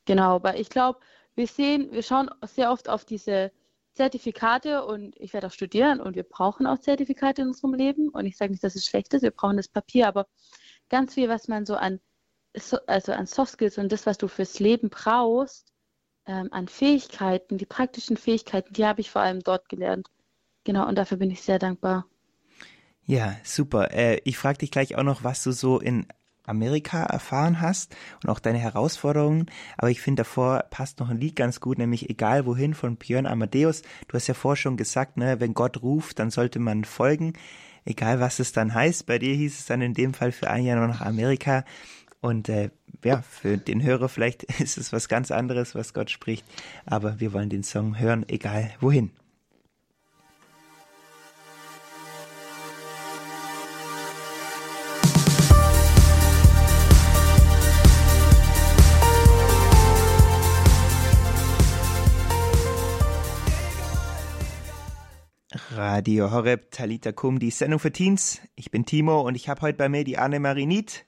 genau, 0.06 0.36
aber 0.36 0.58
ich 0.58 0.70
glaube, 0.70 1.00
wir 1.36 1.48
sehen, 1.48 1.92
wir 1.92 2.04
schauen 2.04 2.30
sehr 2.44 2.72
oft 2.72 2.90
auf 2.90 3.06
diese 3.06 3.52
Zertifikate 3.94 4.86
und 4.86 5.16
ich 5.18 5.34
werde 5.34 5.48
auch 5.48 5.52
studieren 5.52 6.02
und 6.02 6.16
wir 6.16 6.24
brauchen 6.24 6.68
auch 6.68 6.80
Zertifikate 6.80 7.42
in 7.44 7.50
unserem 7.50 7.74
Leben. 7.74 8.10
Und 8.10 8.26
ich 8.26 8.38
sage 8.38 8.52
nicht, 8.52 8.64
dass 8.64 8.76
es 8.76 8.86
schlecht 8.86 9.14
ist, 9.14 9.24
wir 9.24 9.32
brauchen 9.32 9.58
das 9.58 9.70
Papier, 9.70 10.08
aber 10.08 10.28
ganz 10.90 11.14
viel, 11.14 11.30
was 11.30 11.48
man 11.48 11.66
so 11.66 11.76
an, 11.76 12.00
also 12.88 13.14
an 13.14 13.26
Soft 13.26 13.54
Skills 13.54 13.78
und 13.78 13.92
das, 13.92 14.06
was 14.06 14.18
du 14.18 14.28
fürs 14.28 14.60
Leben 14.60 14.90
brauchst, 14.90 15.72
ähm, 16.28 16.50
an 16.52 16.68
Fähigkeiten, 16.68 17.58
die 17.58 17.66
praktischen 17.66 18.18
Fähigkeiten, 18.18 18.74
die 18.74 18.86
habe 18.86 19.02
ich 19.02 19.12
vor 19.12 19.22
allem 19.22 19.42
dort 19.42 19.70
gelernt. 19.70 20.10
Genau, 20.64 20.88
und 20.88 20.96
dafür 20.98 21.18
bin 21.18 21.32
ich 21.32 21.42
sehr 21.42 21.60
dankbar. 21.60 22.06
Ja, 23.06 23.36
super. 23.44 23.92
Äh, 23.94 24.20
ich 24.24 24.38
frage 24.38 24.60
dich 24.60 24.72
gleich 24.72 24.96
auch 24.96 25.04
noch, 25.04 25.24
was 25.24 25.44
du 25.44 25.52
so 25.52 25.80
in 25.80 26.08
Amerika 26.48 27.04
erfahren 27.04 27.62
hast 27.62 27.96
und 28.24 28.30
auch 28.30 28.40
deine 28.40 28.58
Herausforderungen. 28.58 29.48
Aber 29.78 29.90
ich 29.90 30.02
finde, 30.02 30.22
davor 30.22 30.66
passt 30.70 31.00
noch 31.00 31.10
ein 31.10 31.20
Lied 31.20 31.36
ganz 31.36 31.60
gut, 31.60 31.78
nämlich 31.78 32.10
Egal 32.10 32.46
wohin 32.46 32.74
von 32.74 32.98
Björn 32.98 33.26
Amadeus. 33.26 33.82
Du 34.08 34.16
hast 34.16 34.28
ja 34.28 34.34
vorher 34.34 34.58
schon 34.58 34.78
gesagt, 34.78 35.18
ne, 35.18 35.40
wenn 35.40 35.54
Gott 35.54 35.82
ruft, 35.82 36.20
dann 36.20 36.32
sollte 36.32 36.60
man 36.60 36.84
folgen. 36.84 37.34
Egal 37.86 38.20
was 38.20 38.40
es 38.40 38.52
dann 38.52 38.74
heißt. 38.74 39.06
Bei 39.06 39.20
dir 39.20 39.36
hieß 39.36 39.60
es 39.60 39.66
dann 39.66 39.82
in 39.82 39.94
dem 39.94 40.14
Fall 40.14 40.32
für 40.32 40.50
ein 40.50 40.66
Jahr 40.66 40.80
noch 40.80 40.88
nach 40.88 41.06
Amerika. 41.06 41.64
Und 42.22 42.50
äh, 42.50 42.72
ja, 43.04 43.22
für 43.22 43.58
den 43.58 43.84
Hörer 43.84 44.10
vielleicht 44.10 44.44
ist 44.60 44.78
es 44.78 44.92
was 44.92 45.08
ganz 45.08 45.30
anderes, 45.30 45.76
was 45.76 45.94
Gott 45.94 46.10
spricht. 46.10 46.46
Aber 46.86 47.20
wir 47.20 47.34
wollen 47.34 47.50
den 47.50 47.64
Song 47.64 48.00
hören, 48.00 48.26
egal 48.28 48.72
wohin. 48.80 49.12
Radio 65.76 66.32
Horeb 66.32 66.72
Talita 66.72 67.12
Kum, 67.12 67.38
die 67.38 67.52
Sendung 67.52 67.80
für 67.80 67.92
Teens. 67.92 68.40
Ich 68.56 68.72
bin 68.72 68.86
Timo 68.86 69.20
und 69.22 69.36
ich 69.36 69.50
habe 69.50 69.62
heute 69.62 69.78
bei 69.78 69.90
mir 69.90 70.06
die 70.06 70.18
Annemarie 70.18 70.66
Nied 70.66 71.06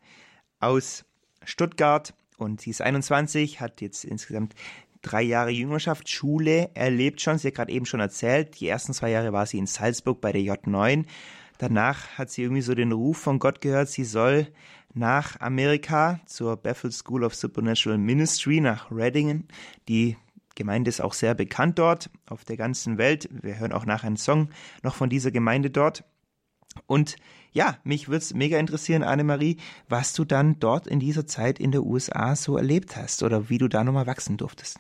aus 0.60 1.06
Stuttgart 1.46 2.14
und 2.38 2.60
sie 2.60 2.72
ist 2.72 2.82
21, 2.82 3.62
hat 3.62 3.80
jetzt 3.80 4.04
insgesamt 4.04 4.56
drei 5.02 5.22
Jahre 5.22 5.52
Jüngerschaftsschule 5.52 6.72
erlebt 6.74 7.22
schon. 7.22 7.38
Sie 7.38 7.48
hat 7.48 7.56
gerade 7.56 7.72
eben 7.72 7.86
schon 7.86 8.02
erzählt, 8.02 8.60
die 8.60 8.68
ersten 8.68 8.94
zwei 8.94 9.10
Jahre 9.10 9.32
war 9.32 9.46
sie 9.46 9.58
in 9.58 9.68
Salzburg 9.68 10.20
bei 10.20 10.34
der 10.34 10.42
J9. 10.42 11.06
Danach 11.60 12.18
hat 12.18 12.30
sie 12.30 12.42
irgendwie 12.44 12.62
so 12.62 12.76
den 12.76 12.92
Ruf 12.92 13.20
von 13.20 13.40
Gott 13.40 13.62
gehört, 13.62 13.88
sie 13.88 14.04
soll 14.04 14.48
nach 14.94 15.40
Amerika 15.40 16.20
zur 16.26 16.58
Bethel 16.58 16.92
School 16.92 17.24
of 17.24 17.36
Supernatural 17.36 17.98
Ministry 17.98 18.60
nach 18.60 18.92
Reddingen. 18.92 19.48
Die 19.88 20.18
Gemeinde 20.58 20.90
ist 20.90 21.00
auch 21.02 21.14
sehr 21.14 21.34
bekannt 21.36 21.80
dort 21.80 22.10
auf 22.28 22.44
der 22.44 22.58
ganzen 22.58 22.98
Welt. 22.98 23.30
Wir 23.32 23.60
hören 23.60 23.72
auch 23.72 23.86
nachher 23.86 24.08
einen 24.08 24.18
Song 24.18 24.50
noch 24.84 24.96
von 24.96 25.10
dieser 25.10 25.32
Gemeinde 25.32 25.70
dort. 25.70 26.04
Und 26.86 27.16
ja, 27.52 27.78
mich 27.84 28.08
würde 28.08 28.18
es 28.18 28.34
mega 28.34 28.60
interessieren, 28.60 29.04
Annemarie, 29.04 29.58
was 29.88 30.14
du 30.14 30.26
dann 30.26 30.60
dort 30.60 30.86
in 30.88 31.00
dieser 31.00 31.26
Zeit 31.26 31.60
in 31.60 31.72
der 31.72 31.84
USA 31.84 32.36
so 32.36 32.58
erlebt 32.58 32.96
hast 32.96 33.24
oder 33.24 33.50
wie 33.50 33.58
du 33.58 33.68
da 33.68 33.84
nochmal 33.84 34.08
wachsen 34.08 34.38
durftest. 34.38 34.80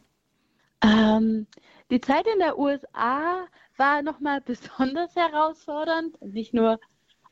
Ähm, 0.81 1.47
die 1.89 2.01
Zeit 2.01 2.27
in 2.27 2.39
der 2.39 2.57
USA 2.59 3.45
war 3.77 4.01
nochmal 4.01 4.41
besonders 4.41 5.15
herausfordernd. 5.15 6.21
Nicht 6.21 6.53
nur 6.53 6.79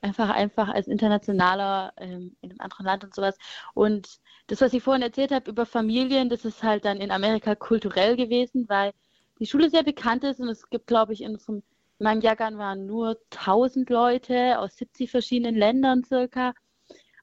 einfach, 0.02 0.30
einfach 0.30 0.70
als 0.70 0.88
Internationaler 0.88 1.94
ähm, 1.98 2.36
in 2.42 2.52
einem 2.52 2.62
anderen 2.62 2.86
Land 2.86 3.04
und 3.04 3.14
sowas. 3.14 3.38
Und 3.74 4.20
das, 4.48 4.62
was 4.62 4.74
ich 4.74 4.84
vorhin 4.84 5.02
erzählt 5.02 5.32
habe 5.32 5.50
über 5.50 5.66
Familien, 5.66 6.30
das 6.30 6.46
ist 6.46 6.64
halt 6.64 6.86
dann 6.86 6.98
in 7.02 7.12
Amerika 7.12 7.56
kulturell 7.56 8.16
gewesen, 8.16 8.68
weil 8.70 8.94
die 9.40 9.46
Schule 9.46 9.70
sehr 9.70 9.84
bekannt 9.84 10.24
ist 10.24 10.40
und 10.40 10.50
es 10.50 10.70
gibt, 10.70 10.88
glaube 10.88 11.14
ich, 11.14 11.22
in, 11.22 11.34
unserem, 11.34 11.64
in 12.00 12.04
meinem 12.04 12.22
Jahrgang 12.22 12.58
waren 12.58 12.86
nur 12.86 13.18
1000 13.32 13.90
Leute 13.90 14.60
aus 14.60 14.78
70 14.78 15.12
verschiedenen 15.12 15.56
Ländern 15.56 16.04
circa. 16.04 16.54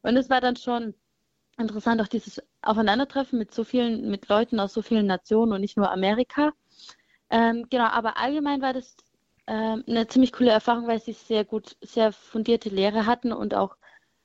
Und 0.03 0.17
es 0.17 0.31
war 0.31 0.41
dann 0.41 0.57
schon 0.57 0.95
interessant, 1.59 2.01
auch 2.01 2.09
dieses 2.09 2.43
Aufeinandertreffen 2.63 3.39
mit 3.39 3.55
so 3.55 3.65
vielen, 3.65 4.11
mit 4.11 4.29
Leuten 4.29 4.61
aus 4.61 4.73
so 4.75 4.83
vielen 4.83 5.07
Nationen 5.07 5.53
und 5.53 5.61
nicht 5.61 5.77
nur 5.77 5.91
Amerika. 5.91 6.53
Ähm, 7.31 7.67
genau, 7.71 7.87
aber 7.87 8.19
allgemein 8.19 8.63
war 8.63 8.73
das 8.73 8.97
ähm, 9.47 9.85
eine 9.87 10.07
ziemlich 10.09 10.33
coole 10.33 10.51
Erfahrung, 10.51 10.87
weil 10.87 11.01
sie 11.01 11.13
sehr 11.13 11.45
gut, 11.45 11.77
sehr 11.81 12.13
fundierte 12.13 12.69
Lehre 12.69 13.07
hatten 13.07 13.33
und 13.33 13.55
auch, 13.55 13.77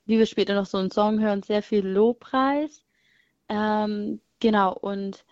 wie 0.06 0.18
wir 0.20 0.26
später 0.26 0.56
noch 0.56 0.66
so 0.66 0.78
einen 0.78 0.92
Song 0.92 1.20
hören, 1.20 1.44
sehr 1.44 1.64
viel 1.64 1.86
Lobpreis. 1.86 2.84
Ähm, 3.50 4.22
genau, 4.40 4.74
und 4.74 5.26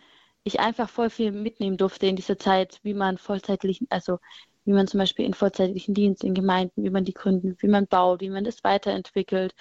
ich 0.43 0.59
einfach 0.59 0.89
voll 0.89 1.09
viel 1.09 1.31
mitnehmen 1.31 1.77
durfte 1.77 2.07
in 2.07 2.15
dieser 2.15 2.37
Zeit, 2.37 2.79
wie 2.83 2.93
man 2.93 3.17
vollzeitlichen, 3.17 3.87
also 3.89 4.19
wie 4.65 4.73
man 4.73 4.87
zum 4.87 4.99
Beispiel 4.99 5.25
in 5.25 5.33
vollzeitlichen 5.33 5.93
Dienst 5.93 6.23
in 6.23 6.33
Gemeinden, 6.33 6.83
wie 6.83 6.89
man 6.89 7.05
die 7.05 7.13
gründet, 7.13 7.61
wie 7.61 7.67
man 7.67 7.87
baut, 7.87 8.21
wie 8.21 8.29
man 8.29 8.43
das 8.43 8.63
weiterentwickelt, 8.63 9.53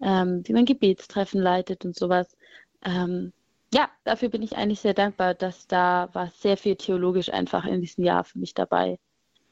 ähm, 0.00 0.42
wie 0.46 0.52
man 0.52 0.64
Gebetstreffen 0.64 1.40
leitet 1.40 1.84
und 1.84 1.96
sowas. 1.96 2.36
Ähm, 2.84 3.32
ja, 3.72 3.90
dafür 4.04 4.28
bin 4.30 4.42
ich 4.42 4.56
eigentlich 4.56 4.80
sehr 4.80 4.94
dankbar, 4.94 5.34
dass 5.34 5.66
da 5.66 6.08
war 6.12 6.30
sehr 6.30 6.56
viel 6.56 6.76
theologisch 6.76 7.32
einfach 7.32 7.64
in 7.64 7.80
diesem 7.80 8.04
Jahr 8.04 8.24
für 8.24 8.38
mich 8.38 8.54
dabei. 8.54 8.98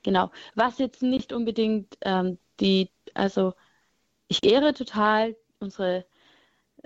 Genau. 0.02 0.30
Was 0.54 0.78
jetzt 0.78 1.02
nicht 1.02 1.32
unbedingt 1.32 1.98
ähm, 2.02 2.38
die, 2.60 2.90
also 3.14 3.54
ich 4.28 4.44
ehre 4.44 4.72
total 4.74 5.36
unsere 5.60 6.06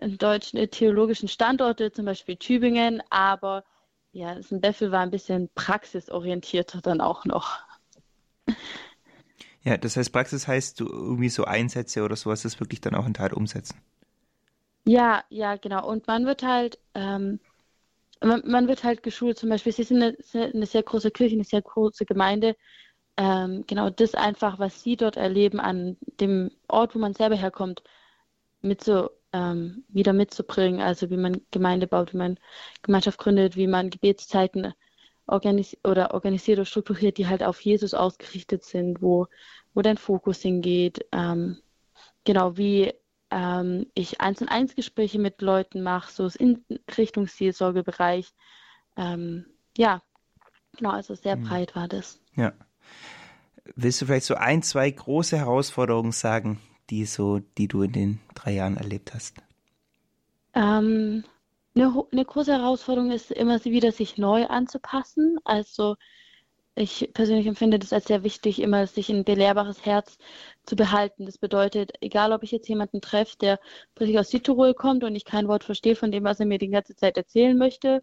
deutschen 0.01 0.59
äh, 0.59 0.69
theologischen 0.69 1.29
Standorte, 1.29 1.93
zum 1.93 2.05
Beispiel 2.05 2.37
Tübingen, 2.37 3.03
aber 3.11 3.65
ja, 4.13 4.35
das 4.35 4.49
Beffel 4.51 4.91
war 4.91 5.01
ein 5.01 5.11
bisschen 5.11 5.49
praxisorientierter 5.55 6.81
dann 6.81 7.01
auch 7.01 7.25
noch. 7.25 7.59
Ja, 9.63 9.77
das 9.77 9.95
heißt, 9.97 10.11
Praxis 10.11 10.49
heißt, 10.49 10.81
du 10.81 10.87
irgendwie 10.87 11.29
so 11.29 11.45
Einsätze 11.45 12.03
oder 12.03 12.17
sowas, 12.17 12.41
das 12.43 12.61
wirklich 12.61 12.81
dann 12.81 12.95
auch 12.95 13.07
in 13.07 13.13
Tat 13.13 13.35
umsetzen. 13.35 13.79
Ja, 14.87 15.23
ja, 15.29 15.57
genau. 15.57 15.87
Und 15.87 16.07
man 16.07 16.25
wird 16.25 16.43
halt, 16.43 16.79
ähm, 16.95 17.41
man, 18.23 18.43
man, 18.47 18.69
wird 18.69 18.85
halt 18.85 19.03
geschult, 19.03 19.39
zum 19.39 19.51
Beispiel, 19.51 19.73
sie 19.73 19.83
sind 19.83 20.03
eine, 20.03 20.17
eine, 20.33 20.67
sehr 20.67 20.83
große 20.83 21.11
Kirche, 21.11 21.35
eine 21.35 21.45
sehr 21.45 21.63
große 21.63 22.07
Gemeinde. 22.07 22.57
Ähm, 23.17 23.65
genau 23.67 23.91
das 23.91 24.15
einfach, 24.15 24.59
was 24.59 24.83
sie 24.83 24.97
dort 24.97 25.17
erleben, 25.19 25.61
an 25.61 25.99
dem 26.21 26.51
Ort, 26.69 26.95
wo 26.95 26.99
man 26.99 27.13
selber 27.15 27.37
herkommt, 27.37 27.83
mit 28.63 28.83
so 28.83 29.11
ähm, 29.33 29.85
wieder 29.89 30.13
mitzubringen. 30.13 30.81
Also 30.81 31.11
wie 31.11 31.17
man 31.17 31.41
Gemeinde 31.51 31.87
baut, 31.87 32.13
wie 32.13 32.19
man 32.19 32.39
Gemeinschaft 32.83 33.19
gründet, 33.19 33.57
wie 33.57 33.67
man 33.67 33.91
Gebetszeiten 33.91 34.75
organis 35.27 35.77
oder 35.85 36.13
organisiert 36.13 36.59
oder 36.59 36.67
strukturiert, 36.67 37.19
die 37.19 37.29
halt 37.29 37.43
auf 37.43 37.61
Jesus 37.61 37.95
ausgerichtet 37.95 38.65
sind, 38.65 39.01
wo, 39.01 39.29
wo 39.75 39.83
dein 39.83 39.97
Fokus 39.97 40.41
hingeht. 40.41 41.07
Ähm, 41.13 41.59
genau, 42.25 42.57
wie 42.57 42.93
ähm, 43.31 43.87
ich 43.95 44.21
eins 44.21 44.41
und 44.41 44.49
eins 44.49 44.75
Gespräche 44.75 45.19
mit 45.19 45.41
Leuten 45.41 45.83
mache, 45.83 46.13
so 46.13 46.29
in 46.39 46.65
Richtung 46.99 47.27
Seelsorgebereich. 47.27 48.33
Ähm, 48.97 49.47
ja, 49.77 50.03
genau, 50.77 50.91
also 50.91 51.15
sehr 51.15 51.37
mhm. 51.37 51.45
breit 51.45 51.77
war 51.77 51.89
das. 51.89 52.21
Ja. 52.35 52.53
Willst 53.77 54.03
du 54.03 54.07
vielleicht 54.07 54.27
so 54.27 54.35
ein, 54.35 54.63
zwei 54.63 54.91
große 54.91 55.39
Herausforderungen 55.39 56.13
sagen, 56.13 56.61
die 56.91 57.05
so, 57.05 57.41
die 57.59 57.69
du 57.69 57.83
in 57.83 57.93
den 57.93 58.21
drei 58.35 58.53
Jahren 58.53 58.77
erlebt 58.77 59.15
hast? 59.15 59.37
Ähm, 60.55 61.25
eine, 61.75 62.05
eine 62.13 62.25
große 62.25 62.53
Herausforderung 62.53 63.11
ist 63.11 63.31
immer 63.31 63.65
wieder, 63.65 63.93
sich 63.93 64.19
neu 64.19 64.47
anzupassen. 64.47 65.39
Also 65.45 65.97
ich 66.75 67.11
persönlich 67.15 67.47
empfinde 67.47 67.79
das 67.79 67.93
als 67.93 68.07
sehr 68.07 68.23
wichtig, 68.25 68.61
immer 68.61 68.87
sich 68.87 69.11
ein 69.11 69.25
belehrbares 69.25 69.85
Herz 69.85 70.19
zu 70.65 70.77
behalten. 70.77 71.27
Das 71.27 71.39
bedeutet, 71.39 71.93
egal 72.01 72.33
ob 72.33 72.43
ich 72.43 72.53
jetzt 72.53 72.69
jemanden 72.69 73.01
treffe, 73.01 73.37
der 73.39 73.61
plötzlich 73.95 74.19
aus 74.19 74.31
Südtirol 74.31 74.75
kommt 74.75 75.05
und 75.05 75.15
ich 75.15 75.25
kein 75.25 75.49
Wort 75.49 75.65
verstehe 75.65 75.97
von 75.97 76.11
dem, 76.11 76.25
was 76.25 76.41
er 76.41 76.47
mir 76.47 76.59
die 76.59 76.69
ganze 76.69 76.97
Zeit 76.97 77.17
erzählen 77.17 77.57
möchte, 77.57 78.03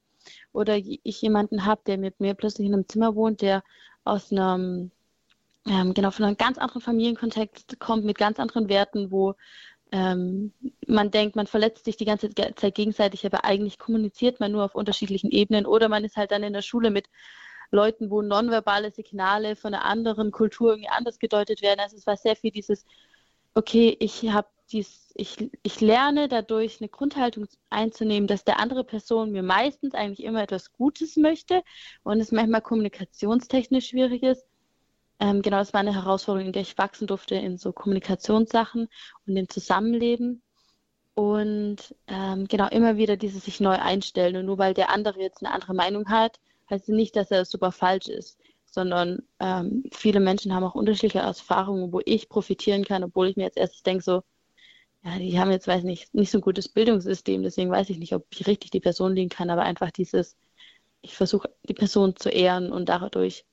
oder 0.52 0.78
ich 0.78 1.22
jemanden 1.22 1.66
habe, 1.66 1.82
der 1.88 1.98
mit 1.98 2.20
mir 2.20 2.34
plötzlich 2.34 2.68
in 2.68 2.74
einem 2.74 2.88
Zimmer 2.88 3.16
wohnt, 3.16 3.42
der 3.42 3.64
aus 4.04 4.32
einem, 4.32 4.92
ähm, 5.70 5.94
genau, 5.94 6.12
von 6.12 6.26
einem 6.26 6.38
ganz 6.38 6.58
anderen 6.58 6.82
Familienkontext 6.82 7.80
kommt, 7.80 8.06
mit 8.06 8.18
ganz 8.18 8.40
anderen 8.40 8.70
Werten, 8.70 9.12
wo 9.12 9.36
ähm, 9.92 10.54
man 10.88 11.12
denkt, 11.12 11.36
man 11.36 11.48
verletzt 11.48 11.86
sich 11.86 11.98
die 11.98 12.06
ganze 12.06 12.30
Zeit 12.34 12.76
gegenseitig, 12.76 13.26
aber 13.26 13.46
eigentlich 13.46 13.80
kommuniziert 13.80 14.40
man 14.40 14.52
nur 14.52 14.66
auf 14.66 14.76
unterschiedlichen 14.76 15.32
Ebenen 15.32 15.66
oder 15.66 15.90
man 15.90 16.04
ist 16.04 16.18
halt 16.18 16.32
dann 16.32 16.44
in 16.44 16.54
der 16.54 16.62
Schule 16.62 16.92
mit 16.92 17.08
Leuten, 17.72 18.10
wo 18.10 18.22
nonverbale 18.22 18.92
Signale 18.92 19.56
von 19.56 19.74
einer 19.74 19.86
anderen 19.86 20.32
Kultur 20.32 20.72
irgendwie 20.72 20.90
anders 20.90 21.20
gedeutet 21.20 21.62
werden. 21.62 21.80
Also 21.80 21.98
es 21.98 22.08
war 22.08 22.18
sehr 22.18 22.36
viel 22.36 22.52
dieses, 22.52 22.86
okay, 23.54 23.96
ich 24.00 24.30
habe 24.32 24.48
dies, 24.72 25.12
ich, 25.16 25.50
ich 25.64 25.82
lerne 25.82 26.28
dadurch 26.28 26.82
eine 26.82 26.90
Grundhaltung 26.90 27.48
einzunehmen, 27.70 28.28
dass 28.28 28.44
der 28.44 28.60
andere 28.60 28.84
Person 28.84 29.32
mir 29.32 29.44
meistens 29.44 29.94
eigentlich 29.94 30.24
immer 30.24 30.44
etwas 30.44 30.72
Gutes 30.74 31.18
möchte 31.18 31.64
und 32.04 32.20
es 32.20 32.32
manchmal 32.32 32.62
kommunikationstechnisch 32.62 33.90
schwierig 33.90 34.24
ist. 34.24 34.46
Ähm, 35.20 35.42
genau, 35.42 35.58
das 35.58 35.74
war 35.74 35.80
eine 35.82 35.96
Herausforderung, 35.96 36.48
in 36.48 36.54
der 36.54 36.62
ich 36.62 36.78
wachsen 36.78 37.08
durfte 37.08 37.36
in 37.36 37.58
so 37.58 37.74
Kommunikationssachen 37.74 38.88
und 39.26 39.36
im 39.36 39.50
Zusammenleben. 39.50 40.44
Und 41.16 41.96
ähm, 42.08 42.48
genau, 42.48 42.68
immer 42.70 42.98
wieder 42.98 43.18
dieses 43.18 43.46
sich 43.46 43.60
neu 43.60 43.74
einstellen. 43.74 44.38
Und 44.38 44.46
nur 44.46 44.60
weil 44.60 44.74
der 44.76 44.92
andere 44.92 45.20
jetzt 45.20 45.44
eine 45.44 45.54
andere 45.54 45.74
Meinung 45.74 46.10
hat, 46.10 46.40
heißt 46.70 46.90
nicht, 46.90 47.16
dass 47.16 47.32
er 47.32 47.46
super 47.46 47.72
falsch 47.72 48.08
ist, 48.08 48.38
sondern 48.66 49.24
ähm, 49.40 49.84
viele 49.92 50.20
Menschen 50.20 50.54
haben 50.54 50.64
auch 50.64 50.76
unterschiedliche 50.76 51.20
Erfahrungen, 51.20 51.92
wo 51.92 52.02
ich 52.06 52.30
profitieren 52.30 52.86
kann, 52.86 53.04
obwohl 53.04 53.30
ich 53.30 53.36
mir 53.38 53.46
jetzt 53.46 53.58
erst 53.58 53.86
denke, 53.88 54.04
so, 54.04 54.24
ja, 55.04 55.18
die 55.18 55.40
haben 55.40 55.52
jetzt, 55.52 55.68
weiß 55.68 55.84
nicht, 55.84 56.14
nicht 56.14 56.32
so 56.32 56.40
ein 56.40 56.42
gutes 56.42 56.70
Bildungssystem, 56.70 57.44
deswegen 57.44 57.72
weiß 57.72 57.90
ich 57.90 57.98
nicht, 57.98 58.14
ob 58.14 58.26
ich 58.32 58.46
richtig 58.48 58.72
die 58.72 58.80
Person 58.80 59.16
liegen 59.16 59.30
kann, 59.30 59.50
aber 59.50 59.64
einfach 59.64 59.92
dieses, 59.92 60.36
ich 61.02 61.16
versuche 61.16 61.50
die 61.68 61.74
Person 61.74 62.16
zu 62.16 62.30
ehren 62.30 62.72
und 62.72 62.90
dadurch 62.90 63.46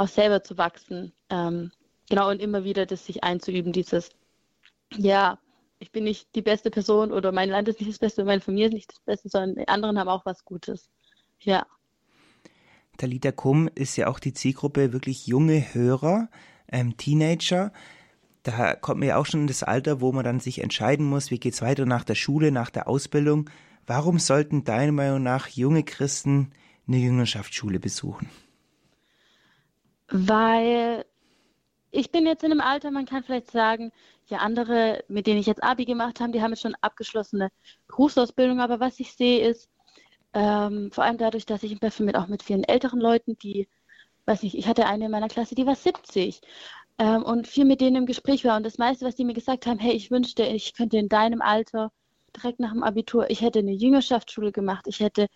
auch 0.00 0.08
selber 0.08 0.42
zu 0.42 0.56
wachsen. 0.56 1.12
Ähm, 1.28 1.70
genau, 2.08 2.30
und 2.30 2.40
immer 2.40 2.64
wieder 2.64 2.86
das 2.86 3.06
sich 3.06 3.22
einzuüben, 3.22 3.72
dieses, 3.72 4.10
ja, 4.96 5.38
ich 5.78 5.92
bin 5.92 6.04
nicht 6.04 6.34
die 6.34 6.42
beste 6.42 6.70
Person 6.70 7.12
oder 7.12 7.32
mein 7.32 7.50
Land 7.50 7.68
ist 7.68 7.80
nicht 7.80 7.90
das 7.90 7.98
Beste, 7.98 8.24
meine 8.24 8.40
Familie 8.40 8.68
ist 8.68 8.74
nicht 8.74 8.90
das 8.90 9.00
Beste, 9.00 9.28
sondern 9.28 9.56
die 9.56 9.68
anderen 9.68 9.98
haben 9.98 10.08
auch 10.08 10.24
was 10.26 10.44
Gutes. 10.44 10.90
Ja. 11.40 11.66
Talita 12.96 13.32
Kum 13.32 13.68
ist 13.74 13.96
ja 13.96 14.08
auch 14.08 14.18
die 14.18 14.34
Zielgruppe 14.34 14.92
wirklich 14.92 15.26
junge 15.26 15.74
Hörer, 15.74 16.28
ähm, 16.68 16.96
Teenager. 16.96 17.72
Da 18.42 18.74
kommt 18.74 19.00
man 19.00 19.08
ja 19.08 19.16
auch 19.16 19.26
schon 19.26 19.42
in 19.42 19.46
das 19.46 19.62
Alter, 19.62 20.00
wo 20.00 20.12
man 20.12 20.24
dann 20.24 20.40
sich 20.40 20.62
entscheiden 20.62 21.06
muss, 21.06 21.30
wie 21.30 21.38
geht 21.38 21.54
es 21.54 21.62
weiter 21.62 21.86
nach 21.86 22.04
der 22.04 22.14
Schule, 22.14 22.52
nach 22.52 22.70
der 22.70 22.88
Ausbildung. 22.88 23.48
Warum 23.86 24.18
sollten 24.18 24.64
deiner 24.64 24.92
Meinung 24.92 25.22
nach 25.22 25.48
junge 25.48 25.82
Christen 25.82 26.52
eine 26.86 26.98
Jüngerschaftsschule 26.98 27.80
besuchen? 27.80 28.28
Weil 30.10 31.04
ich 31.90 32.10
bin 32.12 32.26
jetzt 32.26 32.44
in 32.44 32.52
einem 32.52 32.60
Alter, 32.60 32.90
man 32.90 33.06
kann 33.06 33.24
vielleicht 33.24 33.50
sagen, 33.50 33.92
ja, 34.26 34.38
andere, 34.38 35.04
mit 35.08 35.26
denen 35.26 35.40
ich 35.40 35.46
jetzt 35.46 35.62
Abi 35.62 35.84
gemacht 35.84 36.20
habe, 36.20 36.32
die 36.32 36.42
haben 36.42 36.52
jetzt 36.52 36.62
schon 36.62 36.76
abgeschlossene 36.80 37.50
Berufsausbildung, 37.88 38.60
aber 38.60 38.80
was 38.80 39.00
ich 39.00 39.14
sehe 39.14 39.48
ist, 39.48 39.70
ähm, 40.34 40.90
vor 40.92 41.04
allem 41.04 41.18
dadurch, 41.18 41.46
dass 41.46 41.62
ich 41.64 41.72
im 41.72 41.78
Befehl 41.80 42.06
mit 42.06 42.16
auch 42.16 42.28
mit 42.28 42.42
vielen 42.42 42.64
älteren 42.64 43.00
Leuten, 43.00 43.36
die, 43.38 43.68
weiß 44.26 44.42
nicht, 44.42 44.56
ich 44.56 44.68
hatte 44.68 44.86
eine 44.86 45.06
in 45.06 45.10
meiner 45.10 45.28
Klasse, 45.28 45.54
die 45.54 45.66
war 45.66 45.76
70. 45.76 46.40
ähm, 46.98 47.24
und 47.24 47.48
viel 47.48 47.64
mit 47.64 47.80
denen 47.80 47.96
im 47.96 48.06
Gespräch 48.06 48.44
war. 48.44 48.56
Und 48.56 48.64
das 48.66 48.78
meiste, 48.78 49.06
was 49.06 49.16
die 49.16 49.24
mir 49.24 49.34
gesagt 49.34 49.66
haben, 49.66 49.78
hey, 49.78 49.92
ich 49.94 50.10
wünschte, 50.10 50.44
ich 50.44 50.74
könnte 50.74 50.98
in 50.98 51.08
deinem 51.08 51.42
Alter 51.42 51.92
direkt 52.36 52.60
nach 52.60 52.72
dem 52.72 52.82
Abitur, 52.84 53.30
ich 53.30 53.40
hätte 53.42 53.60
eine 53.60 53.72
Jüngerschaftsschule 53.72 54.52
gemacht, 54.52 54.86
ich 54.88 55.00
hätte 55.00 55.26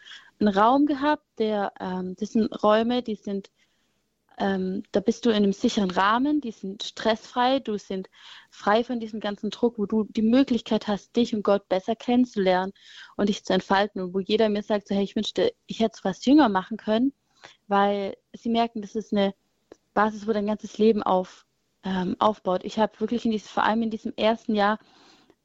einen 0.41 0.49
Raum 0.57 0.87
gehabt, 0.87 1.25
der, 1.39 1.73
ähm, 1.81 2.15
das 2.19 2.31
sind 2.33 2.53
Räume, 2.63 3.03
die 3.03 3.17
sind, 3.17 3.51
ähm, 4.39 4.83
da 4.93 5.01
bist 5.01 5.25
du 5.25 5.31
in 5.31 5.37
einem 5.37 5.53
sicheren 5.53 5.91
Rahmen, 5.91 6.41
die 6.41 6.51
sind 6.51 6.83
stressfrei, 6.83 7.61
du 7.61 7.79
sind 7.79 8.09
frei 8.51 8.85
von 8.85 9.01
diesem 9.01 9.21
ganzen 9.21 9.51
Druck, 9.51 9.79
wo 9.79 9.87
du 9.87 10.05
die 10.05 10.23
Möglichkeit 10.23 10.89
hast, 10.89 11.15
dich 11.17 11.35
und 11.35 11.43
Gott 11.43 11.69
besser 11.69 11.95
kennenzulernen 11.95 12.73
und 13.17 13.29
dich 13.29 13.45
zu 13.45 13.53
entfalten 13.53 14.03
und 14.03 14.15
wo 14.15 14.21
jeder 14.21 14.49
mir 14.49 14.63
sagt, 14.63 14.89
so, 14.89 14.95
hey, 14.95 15.05
ich 15.05 15.17
wünschte, 15.17 15.55
ich 15.67 15.81
hätte 15.81 15.95
es 15.97 16.05
was 16.05 16.25
jünger 16.25 16.49
machen 16.49 16.77
können, 16.77 17.13
weil 17.69 18.17
sie 18.33 18.51
merken, 18.51 18.83
das 18.83 18.95
ist 18.95 19.13
eine 19.13 19.35
Basis, 19.95 20.27
wo 20.27 20.33
dein 20.33 20.47
ganzes 20.47 20.79
Leben 20.79 21.03
auf, 21.03 21.47
ähm, 21.85 22.17
aufbaut. 22.19 22.65
Ich 22.65 22.79
habe 22.79 22.99
wirklich 23.01 23.25
in 23.25 23.31
diesem, 23.31 23.49
vor 23.49 23.65
allem 23.65 23.83
in 23.83 23.91
diesem 23.91 24.13
ersten 24.17 24.55
Jahr 24.55 24.79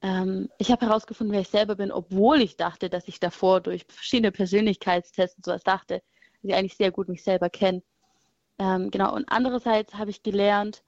ähm, 0.01 0.49
ich 0.57 0.71
habe 0.71 0.85
herausgefunden, 0.85 1.33
wer 1.33 1.41
ich 1.41 1.49
selber 1.49 1.75
bin, 1.75 1.91
obwohl 1.91 2.41
ich 2.41 2.55
dachte, 2.55 2.89
dass 2.89 3.07
ich 3.07 3.19
davor 3.19 3.61
durch 3.61 3.85
verschiedene 3.87 4.31
Persönlichkeitstests 4.31 5.37
und 5.37 5.45
sowas 5.45 5.63
dachte, 5.63 6.01
dass 6.41 6.43
ich 6.43 6.55
eigentlich 6.55 6.77
sehr 6.77 6.91
gut 6.91 7.09
mich 7.09 7.23
selber 7.23 7.49
kenne. 7.49 7.83
Ähm, 8.59 8.91
genau, 8.91 9.15
und 9.15 9.25
andererseits 9.29 9.95
habe 9.95 10.11
ich 10.11 10.21
gelernt, 10.21 10.83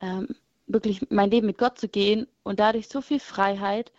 ähm, 0.00 0.28
wirklich 0.66 1.10
mein 1.10 1.30
Leben 1.30 1.46
mit 1.46 1.58
Gott 1.58 1.78
zu 1.78 1.88
gehen 1.88 2.28
und 2.44 2.60
dadurch 2.60 2.88
so 2.88 3.00
viel 3.00 3.20
Freiheit 3.20 3.92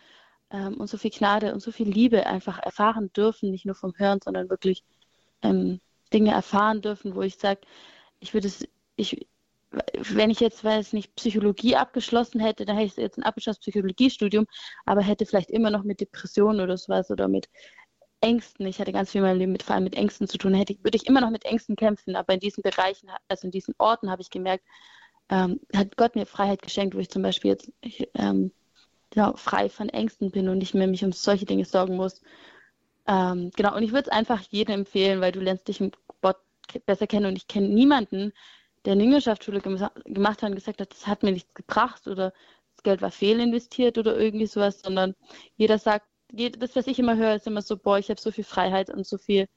ähm, 0.52 0.76
und 0.76 0.88
so 0.88 0.98
viel 0.98 1.12
Gnade 1.12 1.54
und 1.54 1.60
so 1.62 1.72
viel 1.72 1.90
Liebe 1.90 2.26
einfach 2.26 2.60
erfahren 2.60 3.12
dürfen, 3.14 3.52
nicht 3.52 3.66
nur 3.66 3.76
vom 3.76 3.94
Hören, 3.98 4.20
sondern 4.24 4.50
wirklich 4.50 4.84
ähm, 5.42 5.82
Dinge 6.14 6.32
erfahren 6.32 6.82
dürfen, 6.82 7.16
wo 7.16 7.22
ich 7.22 7.36
sage, 7.38 7.62
ich 8.20 8.34
würde 8.34 8.48
es, 8.48 8.68
ich, 8.96 9.28
wenn 9.94 10.30
ich 10.30 10.40
jetzt, 10.40 10.64
weiß 10.64 10.94
nicht, 10.94 11.16
Psychologie 11.16 11.76
abgeschlossen 11.76 12.40
hätte, 12.40 12.66
dann 12.66 12.78
hätte 12.78 12.88
ich 12.88 12.98
jetzt 12.98 13.18
ein 13.18 13.24
abgeschlossenes 13.24 13.62
Psychologiestudium, 13.62 14.48
aber 14.86 15.02
hätte 15.02 15.26
vielleicht 15.26 15.52
immer 15.52 15.70
noch 15.70 15.84
mit 15.84 16.02
Depressionen 16.02 16.62
oder 16.62 16.78
sowas 16.78 17.12
oder 17.12 17.28
mit 17.28 17.50
Ängsten, 18.22 18.66
ich 18.68 18.80
hatte 18.80 18.92
ganz 18.92 19.12
viel 19.12 19.20
in 19.20 19.28
meinem 19.28 19.40
Leben 19.40 19.52
mit, 19.52 19.64
vor 19.64 19.76
allem 19.76 19.86
mit 19.86 19.96
Ängsten 19.96 20.28
zu 20.28 20.38
tun, 20.38 20.54
hätte, 20.54 20.76
würde 20.84 20.98
ich 20.98 21.08
immer 21.08 21.22
noch 21.22 21.30
mit 21.30 21.46
Ängsten 21.46 21.76
kämpfen, 21.76 22.16
aber 22.16 22.34
in 22.34 22.40
diesen 22.40 22.62
Bereichen, 22.62 23.10
also 23.28 23.48
in 23.48 23.52
diesen 23.52 23.74
Orten 23.78 24.12
habe 24.12 24.22
ich 24.22 24.30
gemerkt, 24.30 24.66
ähm, 25.30 25.60
hat 25.76 25.96
Gott 25.96 26.16
mir 26.16 26.26
Freiheit 26.26 26.62
geschenkt, 26.62 26.96
wo 26.96 27.00
ich 27.00 27.10
zum 27.10 27.22
Beispiel 27.22 27.52
jetzt 27.52 27.72
ich, 27.82 28.10
ähm, 28.16 28.52
genau, 29.12 29.36
frei 29.36 29.70
von 29.70 29.90
Ängsten 29.90 30.32
bin 30.32 30.50
und 30.50 30.58
nicht 30.58 30.74
mehr 30.74 30.88
mich 30.88 31.04
um 31.06 31.12
solche 31.12 31.46
Dinge 31.46 31.66
sorgen 31.66 31.96
muss. 31.96 32.22
Ähm, 33.08 33.52
genau, 33.56 33.76
und 33.76 33.84
ich 33.84 33.92
würde 33.92 34.10
es 34.10 34.16
einfach 34.16 34.42
jedem 34.50 34.82
empfehlen, 34.82 35.22
weil 35.22 35.32
du 35.32 35.40
lernst 35.40 35.68
dich 35.68 35.82
im 35.82 35.92
Gott 36.22 36.38
besser 36.86 37.08
kennen. 37.08 37.26
Und 37.26 37.36
ich 37.36 37.48
kenne 37.48 37.70
niemanden, 37.70 38.34
der 38.86 38.94
eine 38.94 39.04
Jüngerschaftsschule 39.04 39.62
gemacht 39.62 40.44
hat 40.44 40.50
und 40.50 40.56
gesagt 40.56 40.82
hat, 40.82 40.92
das 40.92 41.08
hat 41.08 41.24
mir 41.24 41.32
nichts 41.32 41.54
gebracht 41.54 42.08
oder 42.08 42.34
das 42.76 42.84
Geld 42.84 43.02
war 43.02 43.12
fehlinvestiert 43.12 43.98
oder 43.98 44.18
irgendwie 44.18 44.46
sowas, 44.46 44.82
sondern 44.82 45.16
jeder 45.58 45.80
sagt, 45.80 46.08
das, 46.32 46.76
was 46.76 46.88
ich 46.88 47.00
immer 47.00 47.18
höre, 47.18 47.36
ist 47.36 47.48
immer 47.48 47.62
so, 47.62 47.78
boah, 47.78 47.98
ich 47.98 48.10
habe 48.10 48.20
so 48.20 48.32
viel 48.32 48.44
Freiheit 48.44 48.90
und 48.90 49.06
so 49.06 49.18
viel 49.18 49.48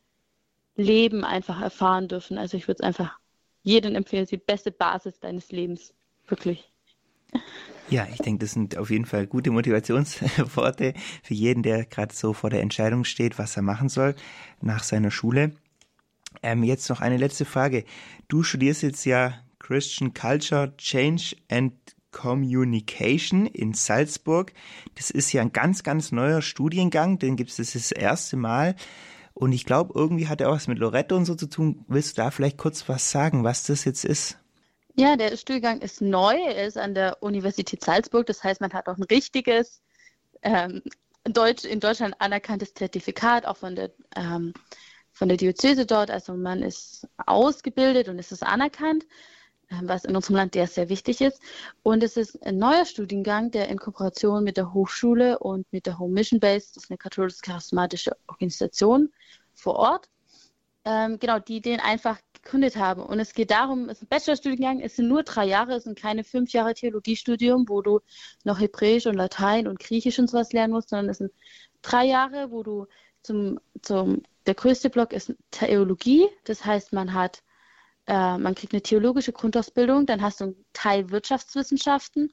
Leben 0.76 1.24
einfach 1.24 1.60
erfahren 1.60 2.08
dürfen. 2.08 2.38
Also 2.38 2.56
ich 2.56 2.66
würde 2.66 2.82
es 2.82 2.86
einfach 2.86 3.18
jedem 3.62 3.94
empfehlen, 3.94 4.26
die 4.26 4.38
beste 4.38 4.72
Basis 4.72 5.20
deines 5.20 5.52
Lebens, 5.52 5.94
wirklich. 6.26 6.72
Ja, 7.88 8.06
ich 8.10 8.18
denke, 8.18 8.44
das 8.44 8.52
sind 8.52 8.78
auf 8.78 8.90
jeden 8.90 9.04
Fall 9.04 9.26
gute 9.26 9.50
Motivationsworte 9.50 10.94
für 11.22 11.34
jeden, 11.34 11.62
der 11.62 11.84
gerade 11.84 12.14
so 12.14 12.32
vor 12.32 12.50
der 12.50 12.62
Entscheidung 12.62 13.04
steht, 13.04 13.38
was 13.38 13.56
er 13.56 13.62
machen 13.62 13.88
soll 13.88 14.14
nach 14.60 14.82
seiner 14.82 15.10
Schule. 15.10 15.52
Ähm, 16.42 16.62
jetzt 16.62 16.88
noch 16.88 17.00
eine 17.00 17.18
letzte 17.18 17.44
Frage. 17.44 17.84
Du 18.28 18.42
studierst 18.42 18.82
jetzt 18.82 19.04
ja 19.04 19.34
Christian 19.58 20.14
Culture, 20.14 20.74
Change 20.76 21.36
and 21.50 21.74
Communication 22.12 23.46
in 23.46 23.74
Salzburg. 23.74 24.52
Das 24.94 25.10
ist 25.10 25.32
ja 25.32 25.42
ein 25.42 25.52
ganz, 25.52 25.82
ganz 25.82 26.12
neuer 26.12 26.42
Studiengang, 26.42 27.18
den 27.18 27.36
gibt 27.36 27.50
es 27.50 27.56
das, 27.56 27.72
das 27.72 27.90
erste 27.90 28.36
Mal. 28.36 28.76
Und 29.34 29.52
ich 29.52 29.64
glaube, 29.64 29.92
irgendwie 29.94 30.28
hat 30.28 30.40
er 30.40 30.50
auch 30.50 30.54
was 30.54 30.68
mit 30.68 30.78
Loretto 30.78 31.16
und 31.16 31.24
so 31.24 31.34
zu 31.34 31.46
tun. 31.48 31.84
Willst 31.88 32.16
du 32.16 32.22
da 32.22 32.30
vielleicht 32.30 32.58
kurz 32.58 32.88
was 32.88 33.10
sagen, 33.10 33.44
was 33.44 33.64
das 33.64 33.84
jetzt 33.84 34.04
ist? 34.04 34.38
Ja, 34.94 35.16
der 35.16 35.36
Studiengang 35.36 35.80
ist 35.80 36.02
neu. 36.02 36.34
Er 36.34 36.66
ist 36.66 36.76
an 36.76 36.94
der 36.94 37.22
Universität 37.22 37.82
Salzburg. 37.82 38.26
Das 38.26 38.44
heißt, 38.44 38.60
man 38.60 38.72
hat 38.72 38.88
auch 38.88 38.98
ein 38.98 39.04
richtiges 39.04 39.82
ähm, 40.42 40.82
Deutsch, 41.24 41.64
in 41.64 41.80
Deutschland 41.80 42.14
anerkanntes 42.18 42.74
Zertifikat, 42.74 43.46
auch 43.46 43.56
von 43.56 43.74
der 43.74 43.90
ähm, 44.16 44.52
von 45.12 45.28
der 45.28 45.36
Diözese 45.36 45.86
dort. 45.86 46.10
Also 46.10 46.34
man 46.34 46.62
ist 46.62 47.06
ausgebildet 47.26 48.08
und 48.08 48.18
es 48.18 48.32
ist 48.32 48.42
anerkannt, 48.42 49.06
was 49.82 50.04
in 50.04 50.16
unserem 50.16 50.36
Land 50.36 50.54
sehr, 50.54 50.66
sehr 50.66 50.88
wichtig 50.88 51.20
ist. 51.20 51.40
Und 51.82 52.02
es 52.02 52.16
ist 52.16 52.42
ein 52.44 52.58
neuer 52.58 52.84
Studiengang, 52.84 53.50
der 53.50 53.68
in 53.68 53.78
Kooperation 53.78 54.44
mit 54.44 54.56
der 54.56 54.72
Hochschule 54.72 55.38
und 55.38 55.66
mit 55.72 55.86
der 55.86 55.98
Home 55.98 56.14
Mission 56.14 56.40
Base, 56.40 56.72
das 56.74 56.84
ist 56.84 56.90
eine 56.90 56.98
katholisch-charismatische 56.98 58.12
Organisation 58.26 59.10
vor 59.54 59.76
Ort, 59.76 60.08
ähm, 60.84 61.18
genau, 61.18 61.38
die 61.38 61.60
den 61.60 61.80
einfach 61.80 62.18
gegründet 62.32 62.76
haben. 62.76 63.02
Und 63.02 63.20
es 63.20 63.34
geht 63.34 63.50
darum, 63.50 63.88
es 63.88 63.98
ist 63.98 64.02
ein 64.02 64.08
Bachelorstudiengang, 64.08 64.80
es 64.80 64.96
sind 64.96 65.08
nur 65.08 65.22
drei 65.22 65.46
Jahre, 65.46 65.74
es 65.74 65.84
sind 65.84 65.98
keine 65.98 66.24
fünf 66.24 66.52
Jahre 66.52 66.74
Theologiestudium, 66.74 67.68
wo 67.68 67.82
du 67.82 68.00
noch 68.44 68.58
Hebräisch 68.58 69.06
und 69.06 69.14
Latein 69.14 69.68
und 69.68 69.78
Griechisch 69.78 70.18
und 70.18 70.28
sowas 70.28 70.52
lernen 70.52 70.72
musst, 70.72 70.88
sondern 70.88 71.10
es 71.10 71.18
sind 71.18 71.32
drei 71.82 72.04
Jahre, 72.06 72.50
wo 72.50 72.62
du 72.62 72.86
zum, 73.22 73.60
zum 73.82 74.22
der 74.46 74.54
größte 74.54 74.90
Block 74.90 75.12
ist 75.12 75.34
Theologie, 75.50 76.28
das 76.44 76.64
heißt, 76.64 76.92
man 76.92 77.14
hat, 77.14 77.42
äh, 78.06 78.38
man 78.38 78.54
kriegt 78.54 78.72
eine 78.72 78.82
theologische 78.82 79.32
Grundausbildung, 79.32 80.06
dann 80.06 80.22
hast 80.22 80.40
du 80.40 80.44
einen 80.44 80.64
Teil 80.72 81.10
Wirtschaftswissenschaften, 81.10 82.32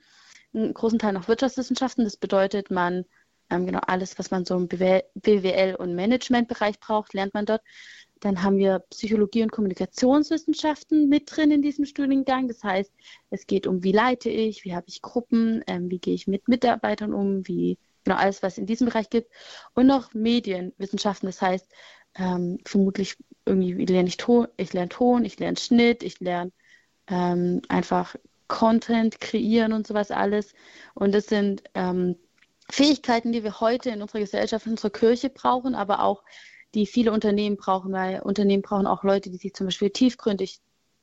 einen 0.54 0.74
großen 0.74 1.00
Teil 1.00 1.14
noch 1.14 1.28
Wirtschaftswissenschaften. 1.28 2.04
Das 2.04 2.18
bedeutet, 2.18 2.72
man 2.72 3.06
ähm, 3.50 3.66
genau 3.66 3.80
alles, 3.88 4.18
was 4.20 4.32
man 4.32 4.46
so 4.46 4.56
im 4.56 4.68
BWL 4.68 5.76
und 5.76 5.96
Managementbereich 5.96 6.80
braucht, 6.80 7.14
lernt 7.14 7.34
man 7.34 7.46
dort. 7.46 7.62
Dann 8.20 8.44
haben 8.44 8.58
wir 8.58 8.80
Psychologie 8.90 9.44
und 9.44 9.52
Kommunikationswissenschaften 9.52 11.08
mit 11.08 11.34
drin 11.34 11.52
in 11.52 11.62
diesem 11.62 11.86
Studiengang. 11.86 12.48
Das 12.48 12.64
heißt, 12.64 12.92
es 13.30 13.48
geht 13.48 13.66
um, 13.66 13.84
wie 13.84 13.94
leite 13.94 14.30
ich, 14.30 14.66
wie 14.66 14.76
habe 14.76 14.88
ich 14.90 15.02
Gruppen, 15.02 15.64
ähm, 15.68 15.90
wie 15.90 16.00
gehe 16.00 16.16
ich 16.16 16.28
mit 16.28 16.48
Mitarbeitern 16.48 17.14
um, 17.14 17.48
wie 17.48 17.78
genau 18.04 18.18
alles, 18.18 18.44
was 18.44 18.54
es 18.54 18.58
in 18.58 18.66
diesem 18.66 18.88
Bereich 18.88 19.10
gibt. 19.10 19.32
Und 19.74 19.88
noch 19.88 20.14
Medienwissenschaften. 20.14 21.28
Das 21.28 21.42
heißt, 21.42 21.68
ähm, 22.20 22.60
vermutlich 22.66 23.18
irgendwie 23.46 23.86
lerne 23.86 24.10
ich 24.10 24.18
Ton, 24.18 24.48
ich 24.58 24.74
lerne 24.74 24.90
Ton, 24.90 25.26
ich 25.26 25.40
lerne 25.40 25.58
Schnitt, 25.58 26.04
ich 26.04 26.20
lerne 26.20 26.52
ähm, 27.08 27.62
einfach 27.70 28.16
Content 28.48 29.20
kreieren 29.20 29.74
und 29.74 29.88
sowas 29.88 30.12
alles. 30.12 30.54
Und 30.94 31.14
das 31.14 31.28
sind 31.28 31.64
ähm, 31.74 32.16
Fähigkeiten, 32.70 33.32
die 33.32 33.44
wir 33.44 33.60
heute 33.60 33.90
in 33.90 34.02
unserer 34.02 34.20
Gesellschaft, 34.20 34.66
in 34.66 34.74
unserer 34.74 34.92
Kirche 34.92 35.30
brauchen, 35.30 35.76
aber 35.76 36.04
auch 36.04 36.24
die 36.76 36.86
viele 36.86 37.12
Unternehmen 37.12 37.58
brauchen, 37.58 37.92
weil 37.92 38.22
Unternehmen 38.22 38.62
brauchen 38.62 38.86
auch 38.86 39.04
Leute, 39.04 39.32
die 39.32 39.38
sich 39.38 39.54
zum 39.54 39.68
Beispiel 39.68 39.90
tiefgründig, 39.90 40.60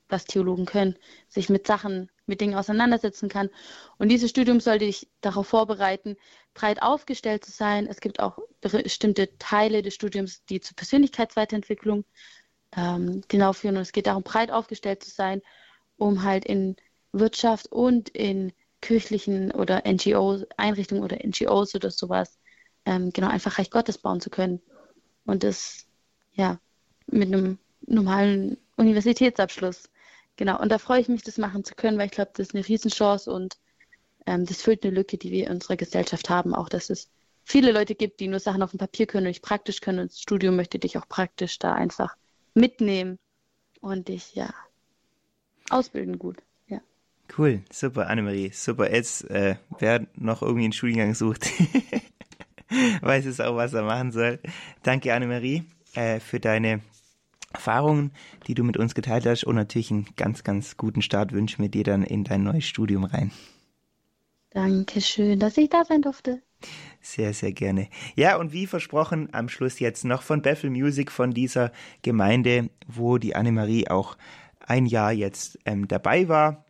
was 0.09 0.25
Theologen 0.25 0.67
können, 0.67 0.97
sich 1.29 1.49
mit 1.49 1.67
Sachen 1.67 2.11
mit 2.27 2.41
Dingen 2.41 2.55
auseinandersetzen 2.55 3.29
kann. 3.29 3.51
Und 3.99 4.09
dieses 4.09 4.31
Studium 4.31 4.61
sollte 4.61 4.87
dich 4.87 5.09
darauf 5.21 5.47
vorbereiten, 5.49 6.17
breit 6.55 6.83
aufgestellt 6.83 7.45
zu 7.45 7.53
sein. 7.53 7.87
Es 7.87 8.01
gibt 8.01 8.21
auch 8.21 8.39
bestimmte 8.61 9.37
Teile 9.39 9.83
des 9.83 9.95
Studiums, 9.95 10.45
die 10.47 10.61
zur 10.61 10.77
Persönlichkeitsweiterentwicklung 10.77 12.05
ähm, 12.77 13.23
genau 13.29 13.53
führen. 13.53 13.77
Und 13.77 13.83
es 13.83 13.93
geht 13.93 14.07
darum, 14.07 14.23
breit 14.23 14.51
aufgestellt 14.51 15.03
zu 15.03 15.11
sein, 15.11 15.43
um 15.97 16.23
halt 16.23 16.45
in 16.45 16.77
Wirtschaft 17.13 17.71
und 17.73 18.09
in 18.11 18.53
kirchlichen 18.81 19.51
oder 19.53 19.83
NGOs, 19.87 20.45
Einrichtungen 20.57 21.03
oder 21.03 21.19
NGOs 21.25 21.75
oder 21.75 21.91
sowas, 21.91 22.39
ähm, 22.85 23.11
genau 23.13 23.29
einfach 23.29 23.59
Reich 23.59 23.71
Gottes 23.71 23.99
bauen 23.99 24.21
zu 24.21 24.31
können. 24.31 24.61
Und 25.25 25.43
das, 25.43 25.87
ja, 26.33 26.61
mit 27.07 27.29
einem 27.29 27.59
normalen 27.87 28.59
Universitätsabschluss. 28.77 29.89
Genau, 30.37 30.61
und 30.61 30.71
da 30.71 30.79
freue 30.79 31.01
ich 31.01 31.09
mich, 31.09 31.23
das 31.23 31.39
machen 31.39 31.65
zu 31.65 31.75
können, 31.75 31.99
weil 31.99 32.07
ich 32.07 32.13
glaube, 32.13 32.31
das 32.35 32.49
ist 32.49 32.55
eine 32.55 32.67
Riesenchance 32.67 33.31
und 33.31 33.59
ähm, 34.27 34.45
das 34.45 34.63
füllt 34.63 34.85
eine 34.85 34.95
Lücke, 34.95 35.17
die 35.19 35.31
wir 35.31 35.47
in 35.47 35.53
unserer 35.55 35.77
Gesellschaft 35.77 36.29
haben. 36.29 36.55
Auch, 36.55 36.69
dass 36.69 36.91
es 36.91 37.09
viele 37.45 37.73
Leute 37.73 37.95
gibt, 37.95 38.21
die 38.21 38.29
nur 38.29 38.41
Sachen 38.41 38.63
auf 38.63 38.71
dem 38.71 38.79
Papier 38.79 39.07
können 39.07 39.27
und 39.27 39.31
nicht 39.31 39.43
praktisch 39.43 39.81
können. 39.81 40.01
Und 40.01 40.13
das 40.13 40.21
Studium 40.21 40.57
möchte 40.57 40.79
dich 40.79 40.99
auch 40.99 41.09
praktisch 41.09 41.59
da 41.59 41.73
einfach 41.73 42.17
mitnehmen 42.55 43.19
und 43.81 44.09
dich, 44.09 44.35
ja, 44.35 44.53
ausbilden 45.71 46.19
gut. 46.19 46.39
Cool, 47.37 47.63
super, 47.71 48.09
Annemarie, 48.09 48.51
super. 48.53 48.93
Jetzt, 48.93 49.29
äh, 49.31 49.57
wer 49.79 50.07
noch 50.15 50.43
irgendwie 50.43 50.65
einen 50.65 50.73
Studiengang 50.73 51.15
sucht, 51.15 51.51
weiß 53.01 53.27
es 53.27 53.41
auch, 53.41 53.57
was 53.57 53.75
er 53.75 53.83
machen 53.83 54.13
soll. 54.13 54.39
Danke, 54.83 55.13
Annemarie, 55.13 55.65
äh, 55.95 56.21
für 56.21 56.41
deine 56.41 56.81
Erfahrungen, 57.53 58.13
die 58.47 58.55
du 58.55 58.65
mit 58.65 58.77
uns 58.77 58.95
geteilt 58.95 59.27
hast 59.27 59.45
und 59.45 59.57
natürlich 59.57 59.91
einen 59.91 60.07
ganz, 60.17 60.45
ganz 60.45 60.77
guten 60.77 61.03
Start 61.03 61.33
wünschen 61.33 61.63
wir 61.63 61.69
dir 61.69 61.85
dann 61.85 62.03
in 62.03 62.25
dein 62.25 62.43
neues 62.43 62.65
Studium 62.65 63.05
rein. 63.05 63.31
Dankeschön, 64.51 65.39
dass 65.39 65.57
ich 65.57 65.69
da 65.69 65.85
sein 65.85 66.03
durfte. 66.03 66.43
Sehr, 67.01 67.35
sehr 67.35 67.53
gerne. 67.53 67.89
Ja, 68.15 68.37
und 68.37 68.53
wie 68.53 68.67
versprochen, 68.67 69.29
am 69.33 69.49
Schluss 69.49 69.79
jetzt 69.79 70.05
noch 70.05 70.23
von 70.23 70.43
Bethel 70.43 70.71
Music, 70.71 71.13
von 71.13 71.33
dieser 71.33 71.73
Gemeinde, 72.03 72.71
wo 72.87 73.19
die 73.19 73.37
Annemarie 73.37 73.89
auch 73.89 74.17
ein 74.61 74.87
Jahr 74.87 75.13
jetzt 75.13 75.59
ähm, 75.65 75.87
dabei 75.89 76.29
war. 76.29 76.65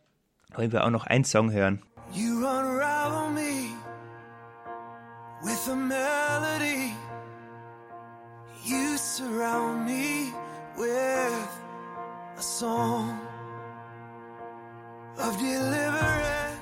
wollen 0.53 0.71
wir 0.71 0.85
auch 0.85 0.89
noch 0.89 1.05
einen 1.05 1.23
Song 1.23 1.51
hören. 1.51 1.81
You 2.13 2.37
unravel 2.37 3.31
me 3.31 3.73
with 5.43 5.69
a 5.69 5.75
melody. 5.75 6.93
You 8.65 8.97
surround 8.97 9.85
me 9.85 10.33
with 10.77 11.49
a 12.37 12.41
song 12.41 13.19
of 15.17 15.37
deliverance. 15.37 16.57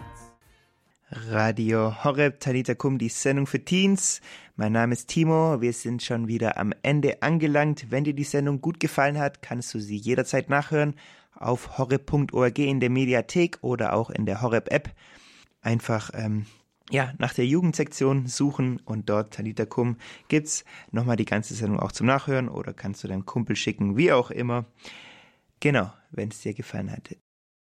Radio 1.32 1.91
Horeb 2.04 2.39
Talita 2.39 2.75
Kum, 2.75 2.97
die 2.97 3.10
Sendung 3.10 3.45
für 3.45 3.63
Teens. 3.63 4.21
Mein 4.56 4.71
Name 4.71 4.93
ist 4.93 5.10
Timo. 5.10 5.62
Wir 5.62 5.73
sind 5.73 6.01
schon 6.01 6.28
wieder 6.28 6.58
am 6.58 6.73
Ende 6.82 7.21
angelangt. 7.21 7.88
Wenn 7.89 8.06
dir 8.06 8.13
die 8.13 8.23
Sendung 8.23 8.62
gut 8.62 8.80
gefallen 8.80 9.19
hat, 9.19 9.41
kannst 9.41 9.73
du 9.73 9.80
sie 9.80 9.97
jederzeit 9.97 10.49
nachhören 10.49 10.95
auf 11.34 11.78
horeb.org 11.78 12.58
in 12.60 12.80
der 12.80 12.89
Mediathek 12.89 13.58
oder 13.62 13.93
auch 13.93 14.10
in 14.10 14.25
der 14.25 14.41
Horeb 14.41 14.71
App. 14.71 14.89
Einfach 15.62 16.12
ähm, 16.13 16.45
ja, 16.91 17.13
nach 17.17 17.34
der 17.34 17.48
Jugendsektion 17.48 18.28
suchen 18.28 18.80
und 18.86 19.10
dort 19.10 19.34
Talita 19.34 19.65
Kum 19.65 19.98
gibt's 20.28 20.65
nochmal 20.91 21.15
die 21.15 21.26
ganze 21.26 21.54
Sendung 21.56 21.80
auch 21.80 21.91
zum 21.91 22.08
Nachhören 22.08 22.48
oder 22.48 22.74
kannst 22.74 23.04
du 23.04 23.08
deinem 23.08 23.26
Kumpel 23.26 23.56
schicken, 23.56 23.98
wie 23.98 24.12
auch 24.12 24.30
immer. 24.32 24.65
Genau, 25.60 25.91
wenn 26.12 26.30
es 26.30 26.41
dir 26.41 26.54
gefallen 26.54 26.91
hat. 26.91 27.15